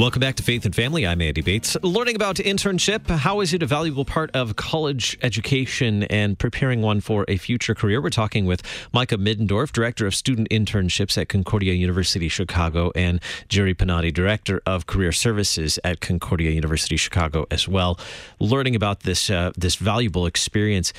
[0.00, 1.06] Welcome back to Faith and Family.
[1.06, 1.76] I'm Andy Bates.
[1.82, 7.02] Learning about internship, how is it a valuable part of college education and preparing one
[7.02, 8.00] for a future career?
[8.00, 8.62] We're talking with
[8.94, 14.86] Micah Middendorf, Director of Student Internships at Concordia University Chicago, and Jerry Panati, Director of
[14.86, 18.00] Career Services at Concordia University Chicago as well.
[18.38, 20.94] Learning about this uh, this valuable experience.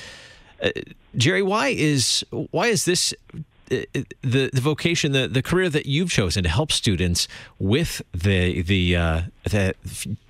[0.62, 0.70] Uh,
[1.16, 3.12] Jerry, why is why is this
[3.72, 7.26] the the vocation, the the career that you've chosen to help students
[7.58, 9.74] with the the uh, the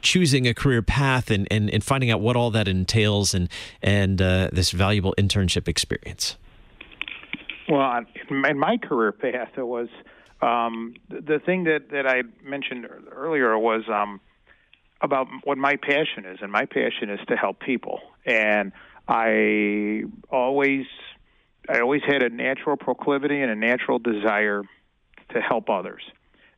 [0.01, 3.49] choosing a career path and, and and finding out what all that entails and
[3.83, 6.37] and uh, this valuable internship experience.
[7.69, 9.89] Well, in my career path, it was
[10.41, 14.21] um, the thing that that I mentioned earlier was um,
[15.01, 18.73] about what my passion is, and my passion is to help people, and
[19.09, 20.87] I always
[21.69, 24.63] I always had a natural proclivity and a natural desire
[25.33, 26.03] to help others,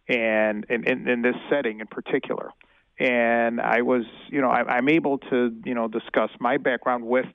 [0.09, 2.51] and in, this setting in particular.
[2.99, 7.27] And I was, you know, I, I'm able to, you know, discuss my background with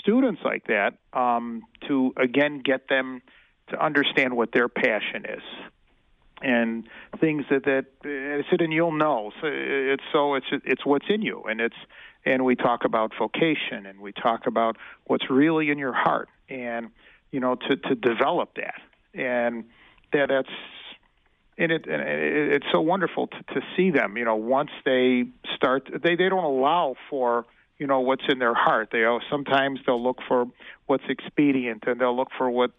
[0.00, 3.20] students like that um, to again get them
[3.70, 5.42] to understand what their passion is
[6.40, 6.88] and
[7.20, 9.32] things that that I said, and you'll know.
[9.40, 11.76] So it's so it's it's what's in you, and it's
[12.24, 16.90] and we talk about vocation, and we talk about what's really in your heart, and
[17.30, 18.80] you know, to to develop that,
[19.14, 19.64] and
[20.12, 20.48] that that's
[21.58, 24.16] and it, and it it's so wonderful to, to see them.
[24.16, 25.24] You know, once they
[25.56, 27.46] start, they they don't allow for
[27.78, 28.90] you know what's in their heart.
[28.92, 30.46] They oh, sometimes they'll look for
[30.86, 32.70] what's expedient, and they'll look for what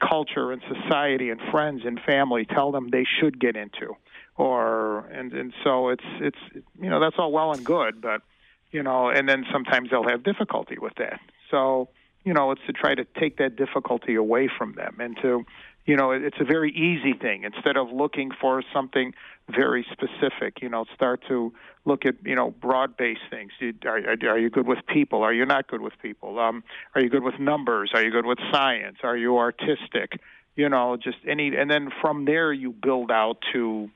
[0.00, 3.96] culture and society and friends and family tell them they should get into,
[4.36, 6.38] or and and so it's it's
[6.80, 8.22] you know that's all well and good, but
[8.70, 11.20] you know, and then sometimes they'll have difficulty with that.
[11.50, 11.88] So
[12.28, 15.46] you know, it's to try to take that difficulty away from them and to,
[15.86, 17.44] you know, it's a very easy thing.
[17.44, 19.14] Instead of looking for something
[19.48, 21.54] very specific, you know, start to
[21.86, 23.50] look at, you know, broad-based things.
[23.86, 25.22] Are, are you good with people?
[25.22, 26.38] Are you not good with people?
[26.38, 26.64] Um,
[26.94, 27.92] are you good with numbers?
[27.94, 28.98] Are you good with science?
[29.02, 30.20] Are you artistic?
[30.54, 33.88] You know, just any, and then from there you build out to,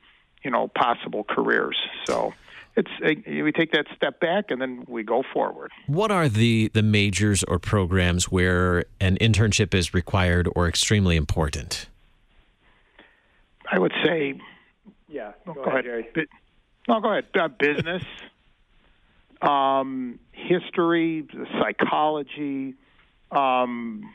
[0.43, 1.77] you know, possible careers.
[2.05, 2.33] So
[2.75, 2.89] it's
[3.25, 5.71] we take that step back and then we go forward.
[5.87, 11.87] What are the the majors or programs where an internship is required or extremely important?
[13.71, 14.39] I would say,
[15.07, 15.33] yeah.
[15.45, 16.27] Go, go ahead, ahead, Jerry.
[16.87, 17.25] No, go ahead.
[17.33, 18.03] Uh, business,
[19.41, 21.27] um, history,
[21.59, 22.75] psychology.
[23.31, 24.13] Um,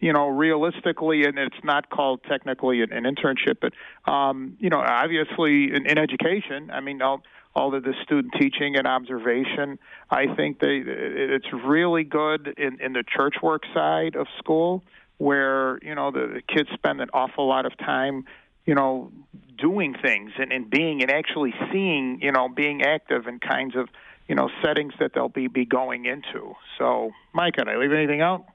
[0.00, 3.72] you know, realistically, and it's not called technically an, an internship, but
[4.10, 7.22] um, you know, obviously in, in education, I mean, I'll,
[7.54, 9.78] all of the student teaching and observation.
[10.10, 14.82] I think they it's really good in, in the church work side of school,
[15.18, 18.24] where you know the, the kids spend an awful lot of time,
[18.66, 19.12] you know,
[19.58, 23.88] doing things and, and being and actually seeing, you know, being active in kinds of
[24.28, 26.54] you know settings that they'll be be going into.
[26.78, 28.46] So, Mike, did I leave anything out?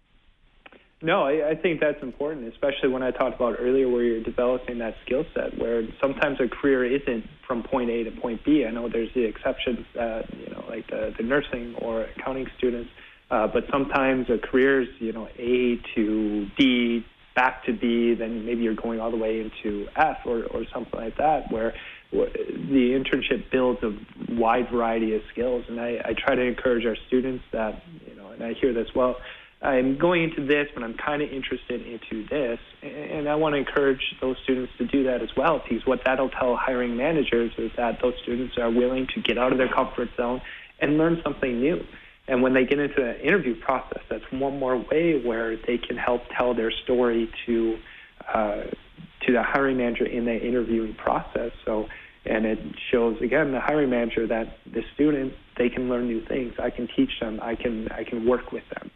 [1.01, 4.79] No, I, I think that's important, especially when I talked about earlier where you're developing
[4.79, 8.65] that skill set, where sometimes a career isn't from point A to point B.
[8.67, 12.89] I know there's the exceptions, that, you know, like the, the nursing or accounting students,
[13.31, 18.45] Uh, but sometimes a career is, you know, A to D, back to B, then
[18.45, 21.73] maybe you're going all the way into F or, or something like that, where
[22.11, 23.91] the internship builds a
[24.33, 25.63] wide variety of skills.
[25.69, 28.89] And I, I try to encourage our students that, you know, and I hear this
[28.95, 29.15] well.
[29.62, 33.57] I'm going into this, but I'm kind of interested into this, and I want to
[33.57, 35.62] encourage those students to do that as well.
[35.62, 39.51] Because what that'll tell hiring managers is that those students are willing to get out
[39.51, 40.41] of their comfort zone
[40.80, 41.84] and learn something new.
[42.30, 45.97] And when they get into the interview process, that's one more way where they can
[45.97, 47.78] help tell their story to
[48.34, 48.64] uh,
[49.26, 51.51] to the hiring manager in the interviewing process.
[51.66, 51.88] So,
[52.26, 52.60] and it
[52.91, 56.53] shows again the hiring manager that the student they can learn new things.
[56.60, 57.39] I can teach them.
[57.41, 58.91] I can I can work with them.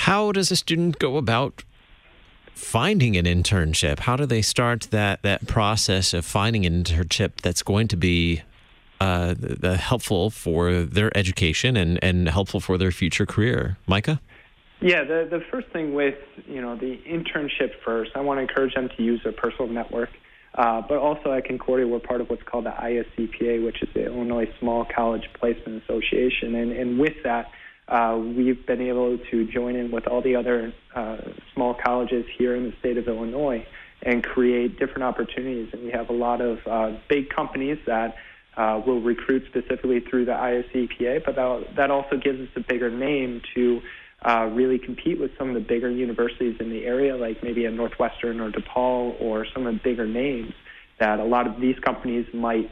[0.00, 1.64] How does a student go about
[2.54, 4.00] finding an internship?
[4.00, 8.42] How do they start that that process of finding an internship that's going to be
[9.00, 13.76] uh, the, helpful for their education and, and helpful for their future career.
[13.86, 14.20] Micah?
[14.80, 18.74] Yeah, the, the first thing with you know the internship first, I want to encourage
[18.74, 20.10] them to use their personal network.
[20.54, 24.06] Uh, but also at Concordia, we're part of what's called the ISCPA, which is the
[24.06, 26.54] Illinois Small College Placement Association.
[26.54, 27.50] And, and with that,
[27.88, 31.18] uh, we've been able to join in with all the other uh,
[31.54, 33.66] small colleges here in the state of Illinois
[34.02, 35.68] and create different opportunities.
[35.72, 38.16] And we have a lot of uh, big companies that
[38.56, 42.90] uh, will recruit specifically through the ISCPA, but that, that also gives us a bigger
[42.90, 43.80] name to
[44.22, 47.70] uh, really compete with some of the bigger universities in the area, like maybe a
[47.70, 50.52] Northwestern or DePaul or some of the bigger names
[50.98, 52.70] that a lot of these companies might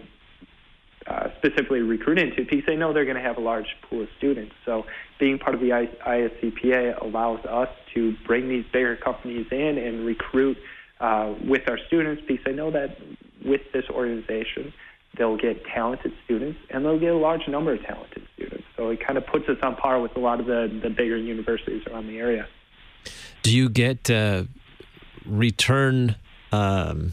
[1.07, 4.09] uh, specifically recruit into because they know they're going to have a large pool of
[4.16, 4.55] students.
[4.64, 4.86] So
[5.18, 10.57] being part of the ISCPA allows us to bring these bigger companies in and recruit
[11.00, 12.96] uh, with our students because they know that
[13.44, 14.72] with this organization,
[15.18, 18.64] they'll get talented students and they'll get a large number of talented students.
[18.76, 21.16] So it kind of puts us on par with a lot of the, the bigger
[21.16, 22.48] universities around the area.
[23.42, 24.44] Do you get uh,
[25.26, 26.16] return
[26.50, 27.12] um,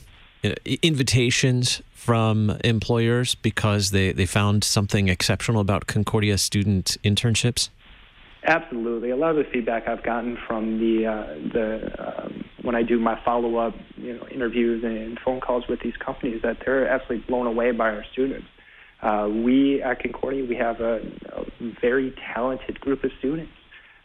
[0.81, 7.70] invitations from employers because they, they found something exceptional about Concordia student internships?
[8.43, 9.12] Absolutely.
[9.12, 12.99] A lot of the feedback I've gotten from the uh, the um, when I do
[12.99, 17.24] my follow up, you know, interviews and phone calls with these companies, that they're absolutely
[17.28, 18.47] blown away by our students.
[19.04, 21.02] Uh, we at Concordia, we have a,
[21.34, 21.45] a
[21.80, 23.54] very talented group of students,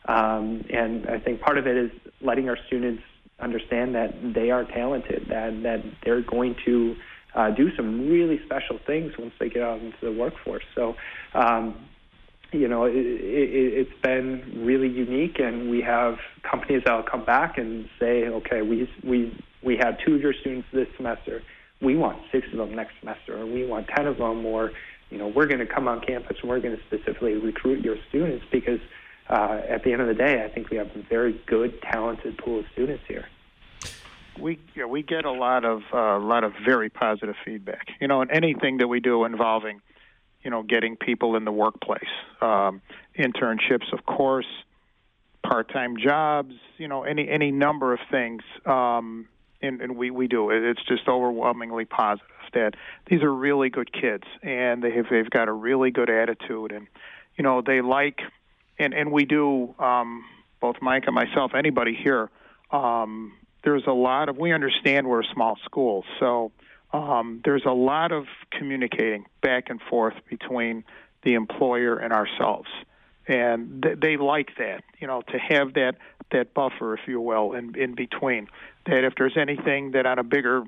[0.04, 1.90] um, and I think part of it is
[2.20, 3.02] letting our students
[3.40, 6.94] understand that they are talented, that that they're going to
[7.36, 10.64] uh, do some really special things once they get out into the workforce.
[10.74, 10.96] So.
[11.34, 11.76] Um,
[12.52, 16.14] you know, it, it, it's been really unique, and we have
[16.48, 20.32] companies that will come back and say, okay, we we we have two of your
[20.32, 21.42] students this semester.
[21.82, 24.70] We want six of them next semester, or we want ten of them, or
[25.10, 27.96] you know, we're going to come on campus and we're going to specifically recruit your
[28.08, 28.80] students because
[29.28, 32.38] uh, at the end of the day, I think we have a very good, talented
[32.38, 33.26] pool of students here.
[34.38, 37.88] We yeah, we get a lot of uh, a lot of very positive feedback.
[38.00, 39.80] You know, in anything that we do involving
[40.46, 42.04] you know, getting people in the workplace.
[42.40, 42.80] Um,
[43.18, 44.46] internships, of course,
[45.42, 48.42] part-time jobs, you know, any any number of things.
[48.64, 49.26] Um,
[49.60, 50.62] and, and we we do it.
[50.62, 52.74] It's just overwhelmingly positive that
[53.06, 56.86] these are really good kids and they have they've got a really good attitude and
[57.36, 58.20] you know they like
[58.78, 60.24] and and we do um,
[60.60, 62.30] both Mike and myself anybody here.
[62.70, 63.32] Um,
[63.64, 66.52] there's a lot of we understand we're a small school, so
[66.92, 70.84] um, there's a lot of communicating back and forth between
[71.22, 72.68] the employer and ourselves,
[73.26, 74.84] and th- they like that.
[74.98, 75.96] You know, to have that
[76.32, 78.48] that buffer, if you will, in in between.
[78.86, 80.62] That if there's anything that on a bigger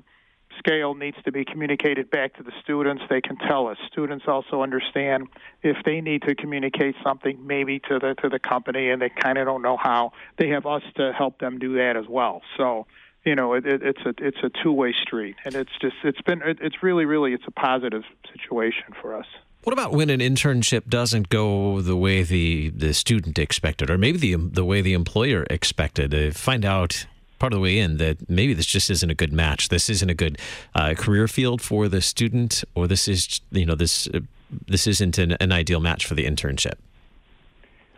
[0.59, 3.77] scale needs to be communicated back to the students, they can tell us.
[3.91, 5.27] Students also understand
[5.63, 9.37] if they need to communicate something maybe to the to the company and they kind
[9.37, 12.41] of don't know how, they have us to help them do that as well.
[12.57, 12.85] So
[13.25, 16.21] you know, it, it, it's a it's a two way street, and it's just it's
[16.21, 19.25] been it, it's really really it's a positive situation for us.
[19.63, 24.17] What about when an internship doesn't go the way the the student expected, or maybe
[24.17, 26.11] the the way the employer expected?
[26.11, 27.07] To find out
[27.39, 29.69] part of the way in that maybe this just isn't a good match.
[29.69, 30.37] This isn't a good
[30.75, 34.19] uh, career field for the student, or this is you know this uh,
[34.67, 36.75] this isn't an, an ideal match for the internship.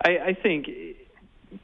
[0.03, 0.69] I, I think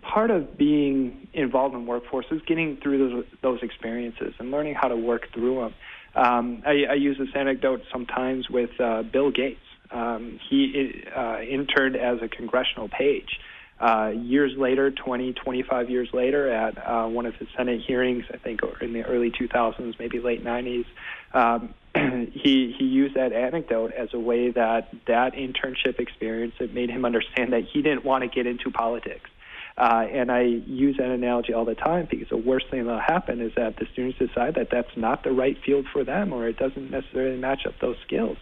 [0.01, 4.88] part of being involved in workforce is getting through those, those experiences and learning how
[4.88, 5.73] to work through them.
[6.15, 9.59] Um, I, I use this anecdote sometimes with uh, Bill Gates.
[9.91, 13.39] Um, he uh, interned as a congressional page.
[13.80, 18.38] Uh, years later, 20, 25 years later, at uh, one of his Senate hearings, I
[18.38, 20.86] think in the early 2000s, maybe late 90s,
[21.34, 21.73] um,
[22.34, 27.05] he he used that anecdote as a way that that internship experience it made him
[27.05, 29.30] understand that he didn't want to get into politics.
[29.78, 33.41] Uh, and I use that analogy all the time because the worst thing that'll happen
[33.41, 36.57] is that the students decide that that's not the right field for them or it
[36.57, 38.38] doesn't necessarily match up those skills.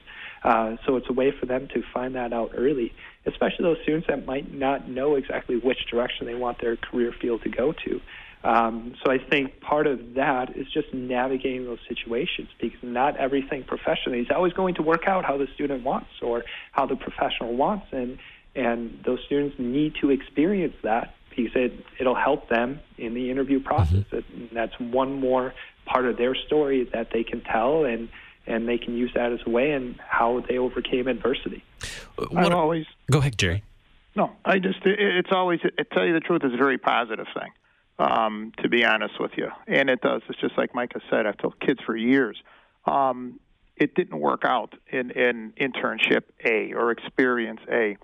[0.46, 2.94] Uh, so it's a way for them to find that out early,
[3.26, 7.42] especially those students that might not know exactly which direction they want their career field
[7.42, 8.00] to go to.
[8.44, 13.64] Um, so I think part of that is just navigating those situations because not everything
[13.64, 17.56] professionally is always going to work out how the student wants or how the professional
[17.56, 18.20] wants, and
[18.56, 23.60] and those students need to experience that because it it'll help them in the interview
[23.60, 24.06] process.
[24.12, 24.54] Mm-hmm.
[24.54, 25.56] That's one more
[25.88, 28.10] part of their story that they can tell and
[28.48, 31.64] and they can use that as a way in how they overcame adversity.
[32.18, 33.64] What, I always go ahead, Jerry.
[34.16, 37.28] No, I just it, it's always to tell you the truth is a very positive
[37.34, 37.52] thing
[38.00, 39.50] um, to be honest with you.
[39.68, 40.22] And it does.
[40.30, 41.26] It's just like Micah said.
[41.26, 42.42] I've told kids for years.
[42.86, 43.40] Um,
[43.76, 47.98] it didn't work out in, in internship A or experience A.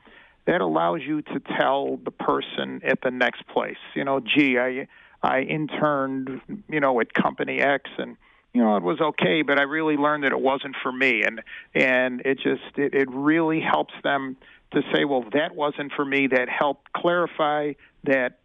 [0.47, 4.87] That allows you to tell the person at the next place, you know, gee, I
[5.23, 8.17] I interned, you know, at company X and
[8.53, 11.41] you know it was okay, but I really learned that it wasn't for me, and
[11.73, 14.37] and it just it, it really helps them
[14.73, 16.27] to say, well, that wasn't for me.
[16.27, 17.73] That helped clarify
[18.05, 18.39] that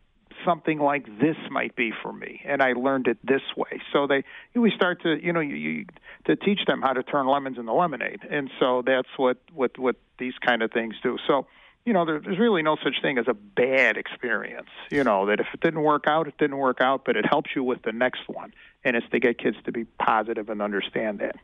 [0.45, 2.41] something like this might be for me.
[2.45, 3.81] And i learned it this way.
[3.93, 5.87] So they we start to you know you, you
[6.27, 8.21] to teach them how to turn lemons into lemonade.
[8.29, 11.17] And so that's what what what these kind of things do.
[11.27, 11.47] So
[11.85, 14.69] you know there, there's really no such thing as a bad experience.
[14.91, 17.51] You know that if it didn't work out it didn't work out but it helps
[17.55, 18.53] you with the next one
[18.87, 21.37] and it's to get kids to be positive and understand that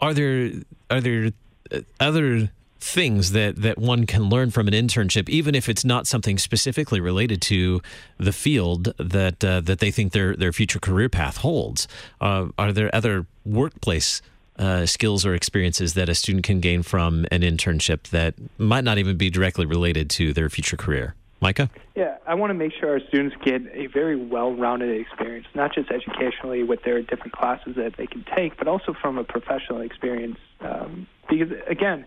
[0.00, 0.52] are there
[0.88, 1.32] are there
[1.72, 6.06] uh, other things that that one can learn from an internship, even if it's not
[6.06, 7.82] something specifically related to
[8.18, 11.88] the field that uh, that they think their their future career path holds.
[12.20, 14.22] Uh, are there other workplace
[14.58, 18.98] uh, skills or experiences that a student can gain from an internship that might not
[18.98, 21.14] even be directly related to their future career?
[21.40, 21.70] Micah?
[21.94, 25.74] Yeah, I want to make sure our students get a very well rounded experience, not
[25.74, 29.80] just educationally with their different classes that they can take, but also from a professional
[29.80, 30.38] experience.
[30.60, 32.06] Um, because, again,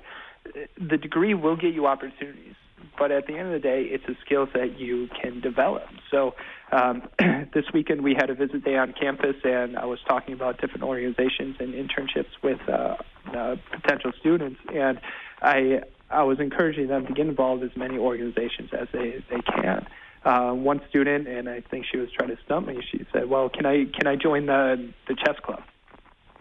[0.80, 2.56] the degree will get you opportunities,
[2.98, 5.88] but at the end of the day, it's a skills that you can develop.
[6.10, 6.36] So
[6.72, 7.04] um,
[7.54, 10.84] this weekend we had a visit day on campus, and I was talking about different
[10.84, 12.96] organizations and internships with uh,
[13.34, 15.00] uh, potential students, and
[15.42, 19.88] I I was encouraging them to get involved as many organizations as they they can.
[20.26, 22.82] Uh, one student, and I think she was trying to stump me.
[22.92, 25.64] She said, "Well, can I can I join the the chess club?"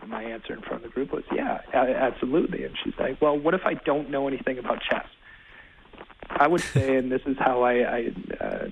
[0.01, 2.65] And my answer in front of the group was, yeah, absolutely.
[2.65, 5.07] And she's like, well, what if I don't know anything about chess?
[6.31, 8.69] I would say, and this is how I, I uh,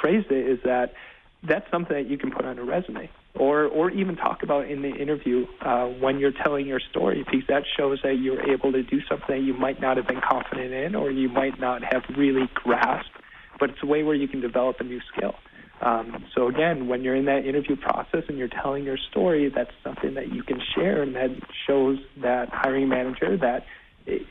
[0.00, 0.94] phrased it, is that
[1.42, 4.82] that's something that you can put on a resume or or even talk about in
[4.82, 8.82] the interview uh, when you're telling your story because that shows that you're able to
[8.82, 12.48] do something you might not have been confident in or you might not have really
[12.54, 13.16] grasped,
[13.58, 15.34] but it's a way where you can develop a new skill.
[15.80, 19.70] Um, so again, when you're in that interview process and you're telling your story, that's
[19.82, 21.30] something that you can share, and that
[21.66, 23.64] shows that hiring manager that
[24.06, 24.22] it,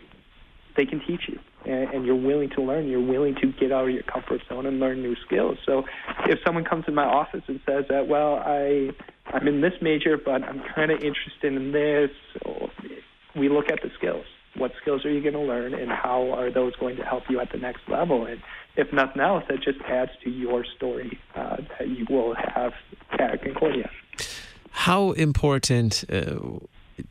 [0.78, 2.88] they can teach you, and, and you're willing to learn.
[2.88, 5.58] You're willing to get out of your comfort zone and learn new skills.
[5.66, 5.84] So
[6.26, 8.92] if someone comes in my office and says that, well, I
[9.28, 12.10] I'm in this major, but I'm kind of interested in this,
[13.36, 14.26] we look at the skills.
[14.56, 17.40] What skills are you going to learn, and how are those going to help you
[17.40, 18.26] at the next level?
[18.26, 18.42] And
[18.76, 22.74] if nothing else, that just adds to your story uh, that you will have
[23.12, 23.90] at Concordia.
[24.72, 26.66] How important, uh,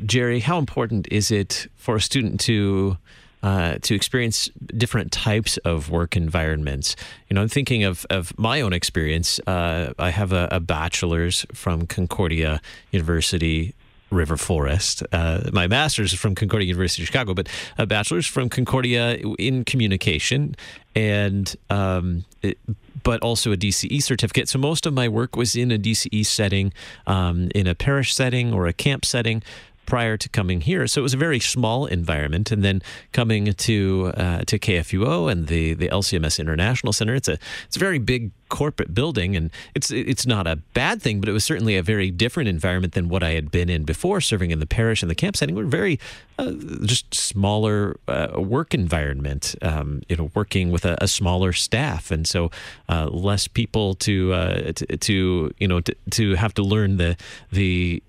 [0.05, 0.41] Jerry?
[0.41, 2.99] How important is it for a student to
[3.43, 6.97] uh, to experience different types of work environments.
[7.29, 9.39] You know, I'm thinking of, of my own experience.
[9.47, 12.61] Uh, I have a, a, bachelor's from Concordia
[12.91, 13.75] University
[14.11, 15.03] River Forest.
[15.13, 19.65] Uh, my master's is from Concordia University of Chicago, but a bachelor's from Concordia in
[19.65, 20.57] communication,
[20.95, 22.59] and um, it,
[23.03, 24.49] but also a DCE certificate.
[24.49, 26.73] So most of my work was in a DCE setting,
[27.07, 29.43] um, in a parish setting or a camp setting
[29.89, 30.87] prior to coming here.
[30.87, 32.83] So it was a very small environment, and then
[33.13, 37.81] coming to uh, to KFUO and the the LCMS International Center, it's a it's a
[37.81, 41.77] very big corporate building, and it's it's not a bad thing, but it was certainly
[41.77, 45.03] a very different environment than what I had been in before, serving in the parish
[45.03, 45.55] and the camp setting.
[45.55, 45.99] We're very
[46.39, 46.53] uh,
[46.85, 52.29] just smaller uh, work environment, um, you know, working with a, a smaller staff, and
[52.29, 52.51] so
[52.89, 57.17] uh, less people to, uh, to, to you know to, to have to learn the
[57.51, 58.01] the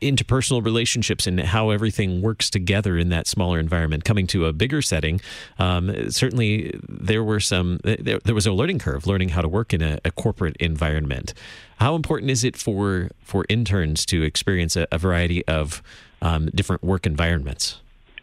[0.00, 4.04] interpersonal relationships and how everything works together in that smaller environment.
[4.04, 5.20] Coming to a bigger setting,
[5.60, 9.61] um, certainly there were some there, there was a learning curve, learning how to work
[9.62, 11.34] work in a, a corporate environment.
[11.76, 15.82] How important is it for for interns to experience a, a variety of
[16.20, 17.80] um, different work environments?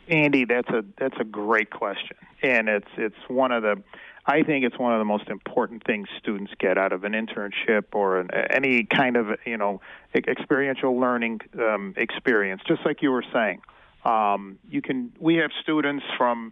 [0.09, 3.81] Andy, that's a that's a great question, and it's it's one of the
[4.25, 7.85] I think it's one of the most important things students get out of an internship
[7.93, 9.79] or an, any kind of you know
[10.13, 12.61] experiential learning um, experience.
[12.67, 13.61] Just like you were saying,
[14.03, 16.51] um, you can we have students from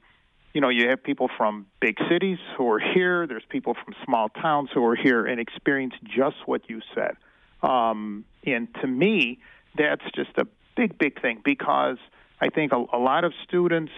[0.53, 3.27] you know you have people from big cities who are here.
[3.27, 7.15] There's people from small towns who are here and experience just what you said.
[7.61, 9.39] Um, and to me,
[9.77, 11.97] that's just a big big thing because
[12.39, 13.91] I think a, a lot of students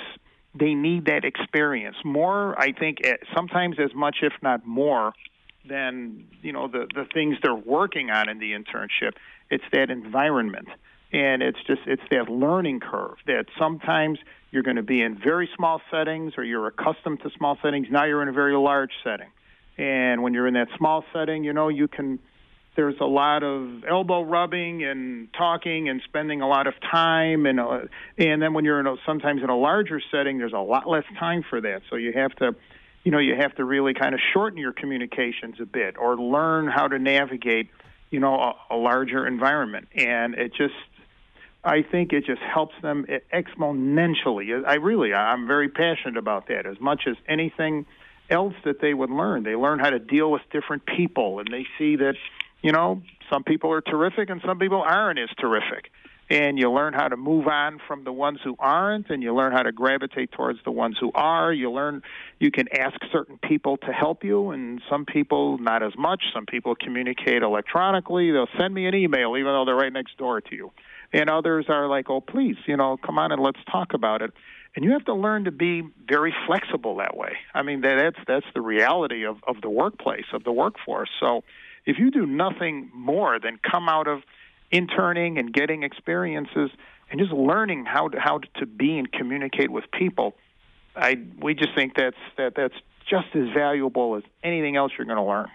[0.55, 2.59] they need that experience more.
[2.59, 5.13] I think eh, sometimes as much, if not more,
[5.67, 9.13] than you know the the things they're working on in the internship.
[9.49, 10.67] It's that environment,
[11.11, 14.19] and it's just it's that learning curve that sometimes
[14.51, 17.87] you're going to be in very small settings or you're accustomed to small settings.
[17.89, 19.29] Now you're in a very large setting,
[19.77, 22.19] and when you're in that small setting, you know you can
[22.75, 27.59] there's a lot of elbow rubbing and talking and spending a lot of time and
[27.59, 27.79] uh,
[28.17, 31.03] and then when you're in a, sometimes in a larger setting there's a lot less
[31.19, 31.81] time for that.
[31.89, 32.55] So you have to
[33.03, 36.67] you know you have to really kind of shorten your communications a bit or learn
[36.67, 37.69] how to navigate
[38.11, 39.89] you know a, a larger environment.
[39.95, 40.75] And it just
[41.63, 44.65] I think it just helps them exponentially.
[44.65, 46.65] I really, I'm very passionate about that.
[46.65, 47.85] As much as anything
[48.29, 51.65] else that they would learn, they learn how to deal with different people, and they
[51.77, 52.15] see that
[52.61, 53.01] you know,
[53.31, 55.91] some people are terrific and some people aren't as terrific.
[56.31, 59.51] And you learn how to move on from the ones who aren't, and you learn
[59.51, 61.51] how to gravitate towards the ones who are.
[61.51, 62.03] You learn
[62.37, 66.21] you can ask certain people to help you, and some people not as much.
[66.31, 68.29] Some people communicate electronically.
[68.29, 70.71] They'll send me an email, even though they're right next door to you.
[71.11, 74.31] And others are like, oh, please, you know, come on and let's talk about it
[74.75, 77.37] and you have to learn to be very flexible that way.
[77.53, 81.09] I mean, that's that's the reality of of the workplace of the workforce.
[81.19, 81.43] So,
[81.85, 84.21] if you do nothing more than come out of
[84.71, 86.69] interning and getting experiences
[87.09, 90.35] and just learning how to, how to be and communicate with people,
[90.95, 92.75] I we just think that's that that's
[93.09, 95.47] just as valuable as anything else you're going to learn.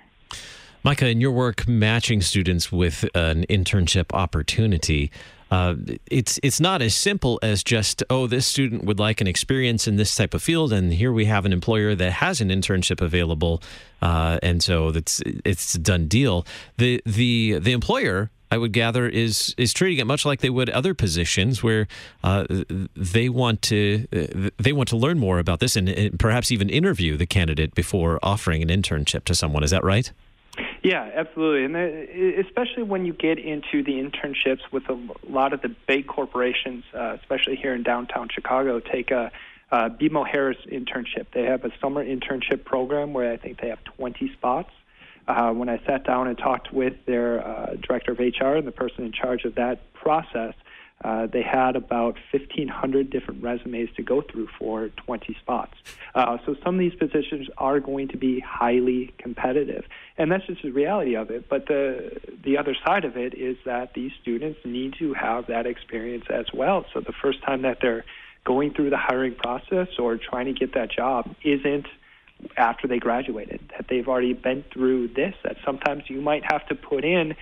[0.83, 5.11] Micah, in your work matching students with an internship opportunity,
[5.51, 5.74] uh,
[6.11, 9.97] it's it's not as simple as just oh this student would like an experience in
[9.97, 13.62] this type of field and here we have an employer that has an internship available
[14.05, 16.47] uh, and so that's it's a done deal.
[16.76, 20.68] The the the employer I would gather is is treating it much like they would
[20.70, 21.88] other positions where
[22.22, 22.45] uh,
[22.95, 24.07] they want to
[24.59, 28.18] they want to learn more about this and, and perhaps even interview the candidate before
[28.22, 29.64] offering an internship to someone.
[29.64, 30.12] Is that right
[30.85, 31.74] yeah, absolutely, and
[32.47, 37.16] especially when you get into the internships with a lot of the big corporations, uh,
[37.18, 38.80] especially here in downtown Chicago.
[38.80, 39.32] Take a
[39.72, 41.26] uh, BMO Harris internship.
[41.32, 44.70] They have a summer internship program where I think they have 20 spots.
[45.26, 48.72] Uh, when I sat down and talked with their uh, director of HR and the
[48.72, 50.53] person in charge of that process,
[51.03, 55.74] uh, they had about 1,500 different resumes to go through for 20 spots.
[56.14, 59.84] Uh, so some of these positions are going to be highly competitive,
[60.16, 61.49] and that's just the reality of it.
[61.49, 65.66] But the the other side of it is that these students need to have that
[65.66, 66.86] experience as well.
[66.95, 68.05] So the first time that they're
[68.45, 71.86] going through the hiring process or trying to get that job isn't
[72.57, 76.74] after they graduated that they've already been through this that sometimes you might have to
[76.74, 77.34] put in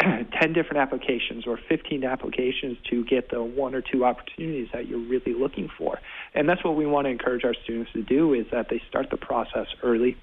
[0.40, 4.98] 10 different applications or 15 applications to get the one or two opportunities that you're
[4.98, 6.00] really looking for.
[6.34, 9.10] And that's what we want to encourage our students to do is that they start
[9.10, 10.16] the process early,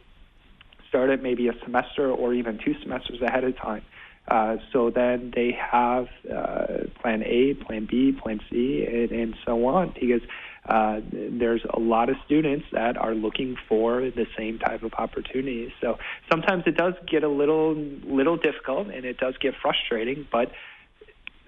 [0.90, 3.84] start it maybe a semester or even two semesters ahead of time.
[4.28, 9.66] Uh, so then they have uh, plan A, plan B, plan C, and, and so
[9.68, 9.94] on.
[10.00, 10.22] Because
[10.68, 15.72] uh, there's a lot of students that are looking for the same type of opportunities.
[15.80, 15.97] So
[16.30, 20.51] sometimes it does get a little little difficult and it does get frustrating, but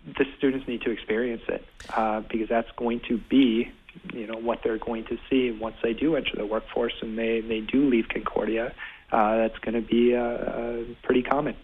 [0.05, 3.72] the students need to experience it uh, because that's going to be
[4.13, 7.41] you know what they're going to see once they do enter the workforce and they
[7.41, 8.74] they do leave Concordia.
[9.12, 11.55] Uh, that's going to be uh, uh, pretty common.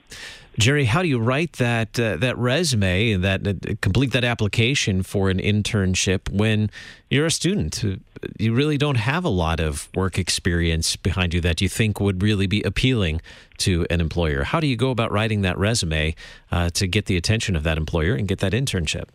[0.57, 5.03] Jerry, how do you write that uh, that resume and that uh, complete that application
[5.03, 6.71] for an internship when
[7.09, 7.83] you're a student?
[8.39, 12.23] You really don't have a lot of work experience behind you that you think would
[12.23, 13.21] really be appealing
[13.57, 14.43] to an employer.
[14.43, 16.15] How do you go about writing that resume
[16.51, 19.09] uh, to get the attention of that employer and get that internship?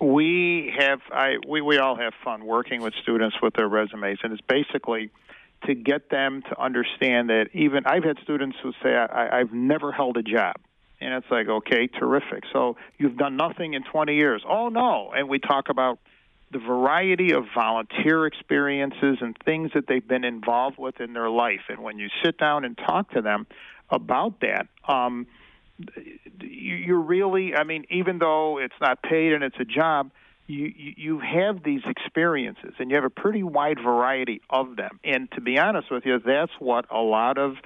[0.00, 4.32] We have I we, we all have fun working with students with their resumes, and
[4.32, 5.10] it's basically
[5.66, 9.92] to get them to understand that even I've had students who say I, I've never
[9.92, 10.56] held a job.
[11.00, 12.44] And it's like, okay, terrific.
[12.52, 14.42] So you've done nothing in 20 years.
[14.46, 15.12] Oh, no.
[15.14, 15.98] And we talk about
[16.50, 21.62] the variety of volunteer experiences and things that they've been involved with in their life.
[21.68, 23.46] And when you sit down and talk to them
[23.88, 25.26] about that, um,
[26.40, 30.10] you're really, I mean, even though it's not paid and it's a job,
[30.50, 35.00] you, you have these experiences and you have a pretty wide variety of them.
[35.04, 37.56] And to be honest with you, that's what a lot of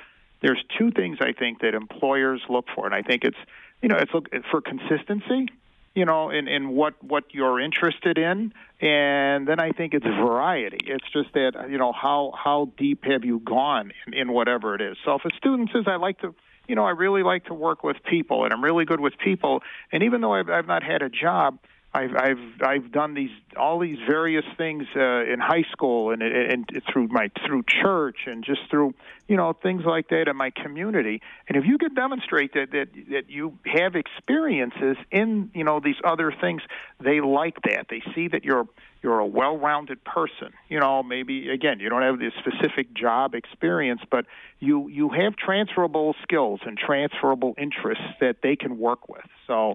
[0.42, 3.36] there's two things I think that employers look for, and I think it's
[3.80, 5.48] you know it's look for consistency,
[5.94, 10.80] you know, in in what what you're interested in, and then I think it's variety.
[10.84, 14.82] It's just that you know how how deep have you gone in, in whatever it
[14.82, 14.98] is.
[15.06, 16.34] So if a student says I like to
[16.68, 19.62] you know, I really like to work with people, and I'm really good with people.
[19.92, 21.58] And even though I've, I've not had a job,
[21.94, 26.68] I've I've I've done these all these various things uh, in high school and, and
[26.92, 28.94] through my through church and just through
[29.28, 31.22] you know things like that in my community.
[31.48, 36.00] And if you can demonstrate that that that you have experiences in you know these
[36.02, 36.62] other things,
[37.00, 37.86] they like that.
[37.88, 38.66] They see that you're
[39.00, 40.52] you're a well-rounded person.
[40.68, 44.26] You know, maybe again, you don't have the specific job experience, but
[44.58, 49.26] you you have transferable skills and transferable interests that they can work with.
[49.46, 49.74] So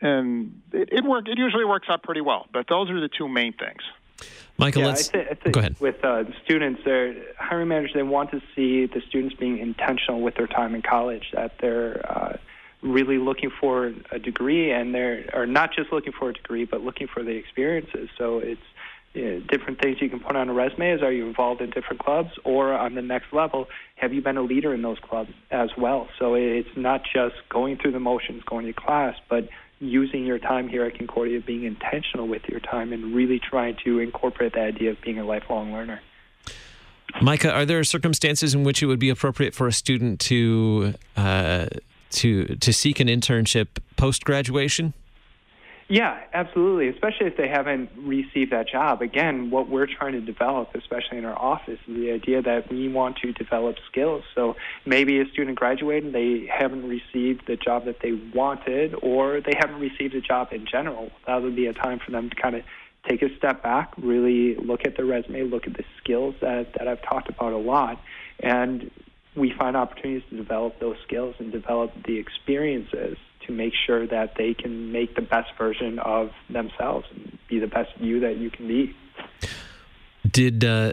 [0.00, 1.28] and it, it work.
[1.28, 2.46] It usually works out pretty well.
[2.52, 3.82] But those are the two main things.
[4.58, 5.80] Michael, yeah, let's I th- I think go ahead.
[5.80, 7.92] With uh, students, they're hiring managers.
[7.94, 11.30] They want to see the students being intentional with their time in college.
[11.32, 12.36] That they're uh,
[12.82, 16.82] really looking for a degree, and they're or not just looking for a degree, but
[16.82, 18.10] looking for the experiences.
[18.18, 18.60] So it's
[19.14, 21.70] you know, different things you can put on a resume is are you involved in
[21.70, 25.32] different clubs or on the next level have you been a leader in those clubs
[25.50, 29.48] as well so it's not just going through the motions going to class but
[29.80, 33.98] using your time here at Concordia, being intentional with your time, and really trying to
[33.98, 36.00] incorporate the idea of being a lifelong learner.
[37.20, 41.66] Micah, are there circumstances in which it would be appropriate for a student to uh,
[42.10, 43.66] to to seek an internship
[43.96, 44.94] post graduation?
[45.90, 46.86] Yeah, absolutely.
[46.86, 49.02] Especially if they haven't received that job.
[49.02, 52.86] Again, what we're trying to develop, especially in our office, is the idea that we
[52.86, 54.22] want to develop skills.
[54.36, 54.54] So
[54.86, 59.54] maybe a student graduated, and they haven't received the job that they wanted, or they
[59.58, 61.10] haven't received a job in general.
[61.26, 62.62] That would be a time for them to kind of
[63.08, 66.86] take a step back, really look at their resume, look at the skills that, that
[66.86, 68.00] I've talked about a lot,
[68.38, 68.92] and
[69.34, 73.16] we find opportunities to develop those skills and develop the experiences
[73.50, 77.66] to make sure that they can make the best version of themselves and be the
[77.66, 78.94] best you that you can be.
[80.30, 80.92] Did uh,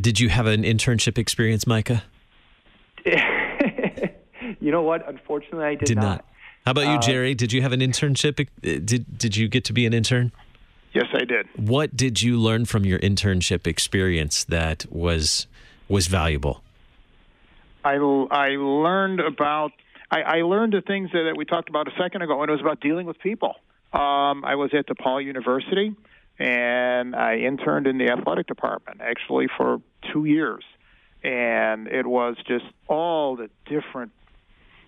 [0.00, 2.04] did you have an internship experience, Micah?
[3.04, 5.08] you know what?
[5.08, 6.02] Unfortunately, I did, did not.
[6.02, 6.24] not.
[6.64, 7.34] How about you, uh, Jerry?
[7.34, 8.46] Did you have an internship?
[8.62, 10.32] Did did you get to be an intern?
[10.92, 11.46] Yes, I did.
[11.56, 15.46] What did you learn from your internship experience that was
[15.88, 16.62] was valuable?
[17.84, 17.94] I
[18.30, 19.72] I learned about
[20.10, 22.52] I, I learned the things that, that we talked about a second ago, and it
[22.52, 23.56] was about dealing with people.
[23.92, 25.94] Um, I was at DePaul University,
[26.38, 29.80] and I interned in the athletic department actually for
[30.12, 30.64] two years,
[31.22, 34.12] and it was just all the different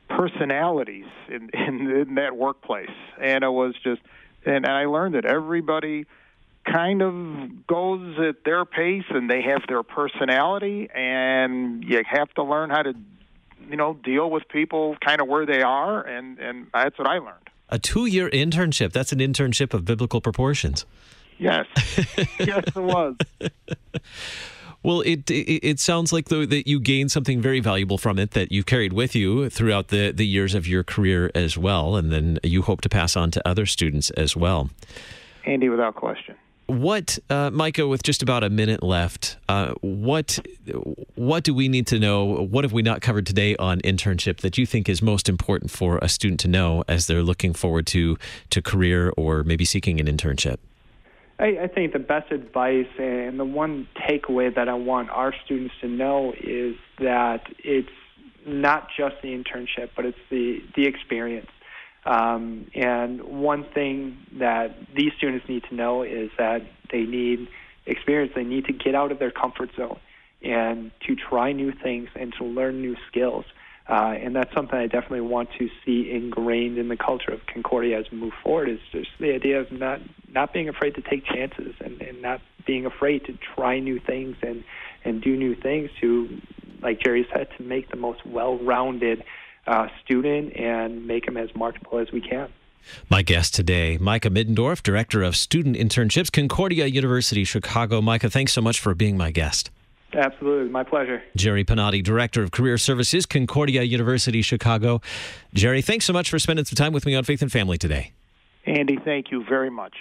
[0.08, 2.90] personalities in, in, in that workplace,
[3.20, 4.00] and it was just,
[4.44, 6.06] and I learned that everybody
[6.64, 12.44] kind of goes at their pace and they have their personality and you have to
[12.44, 12.94] learn how to
[13.70, 17.18] you know, deal with people kind of where they are, and and that's what I
[17.18, 17.48] learned.
[17.68, 18.92] A two-year internship.
[18.92, 20.84] That's an internship of biblical proportions.
[21.38, 21.66] Yes,
[22.38, 23.16] yes, it was.
[24.82, 28.30] Well, it, it, it sounds like though that you gained something very valuable from it
[28.30, 32.10] that you carried with you throughout the the years of your career as well, and
[32.10, 34.70] then you hope to pass on to other students as well.
[35.44, 36.34] Andy, without question
[36.70, 40.38] what, uh, Micah, with just about a minute left, uh, what
[41.16, 42.24] what do we need to know?
[42.24, 45.98] What have we not covered today on internship that you think is most important for
[46.00, 48.16] a student to know as they're looking forward to
[48.50, 50.58] to career or maybe seeking an internship?
[51.40, 55.74] I, I think the best advice and the one takeaway that I want our students
[55.80, 57.88] to know is that it's
[58.46, 61.50] not just the internship, but it's the the experience
[62.04, 67.48] um, and one thing that these students need to know is that they need
[67.86, 68.32] experience.
[68.34, 69.98] They need to get out of their comfort zone
[70.42, 73.44] and to try new things and to learn new skills.
[73.88, 77.98] Uh, and that's something I definitely want to see ingrained in the culture of Concordia
[77.98, 78.68] as we move forward.
[78.68, 80.00] Is just the idea of not
[80.32, 84.36] not being afraid to take chances and, and not being afraid to try new things
[84.42, 84.62] and
[85.04, 86.40] and do new things to,
[86.80, 89.24] like Jerry said, to make the most well-rounded
[89.66, 92.48] uh, student and make them as marketable as we can.
[93.08, 98.00] My guest today, Micah Middendorf, Director of Student Internships, Concordia University, Chicago.
[98.00, 99.70] Micah, thanks so much for being my guest.
[100.12, 101.22] Absolutely, my pleasure.
[101.36, 105.00] Jerry Panati, Director of Career Services, Concordia University, Chicago.
[105.54, 108.12] Jerry, thanks so much for spending some time with me on Faith and Family today.
[108.66, 109.94] Andy, thank you very much.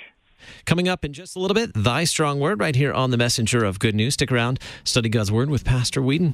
[0.66, 3.66] Coming up in just a little bit, Thy Strong Word right here on the Messenger
[3.66, 4.16] of Good News.
[4.16, 6.34] Stick around, study God's Word with Pastor Whedon.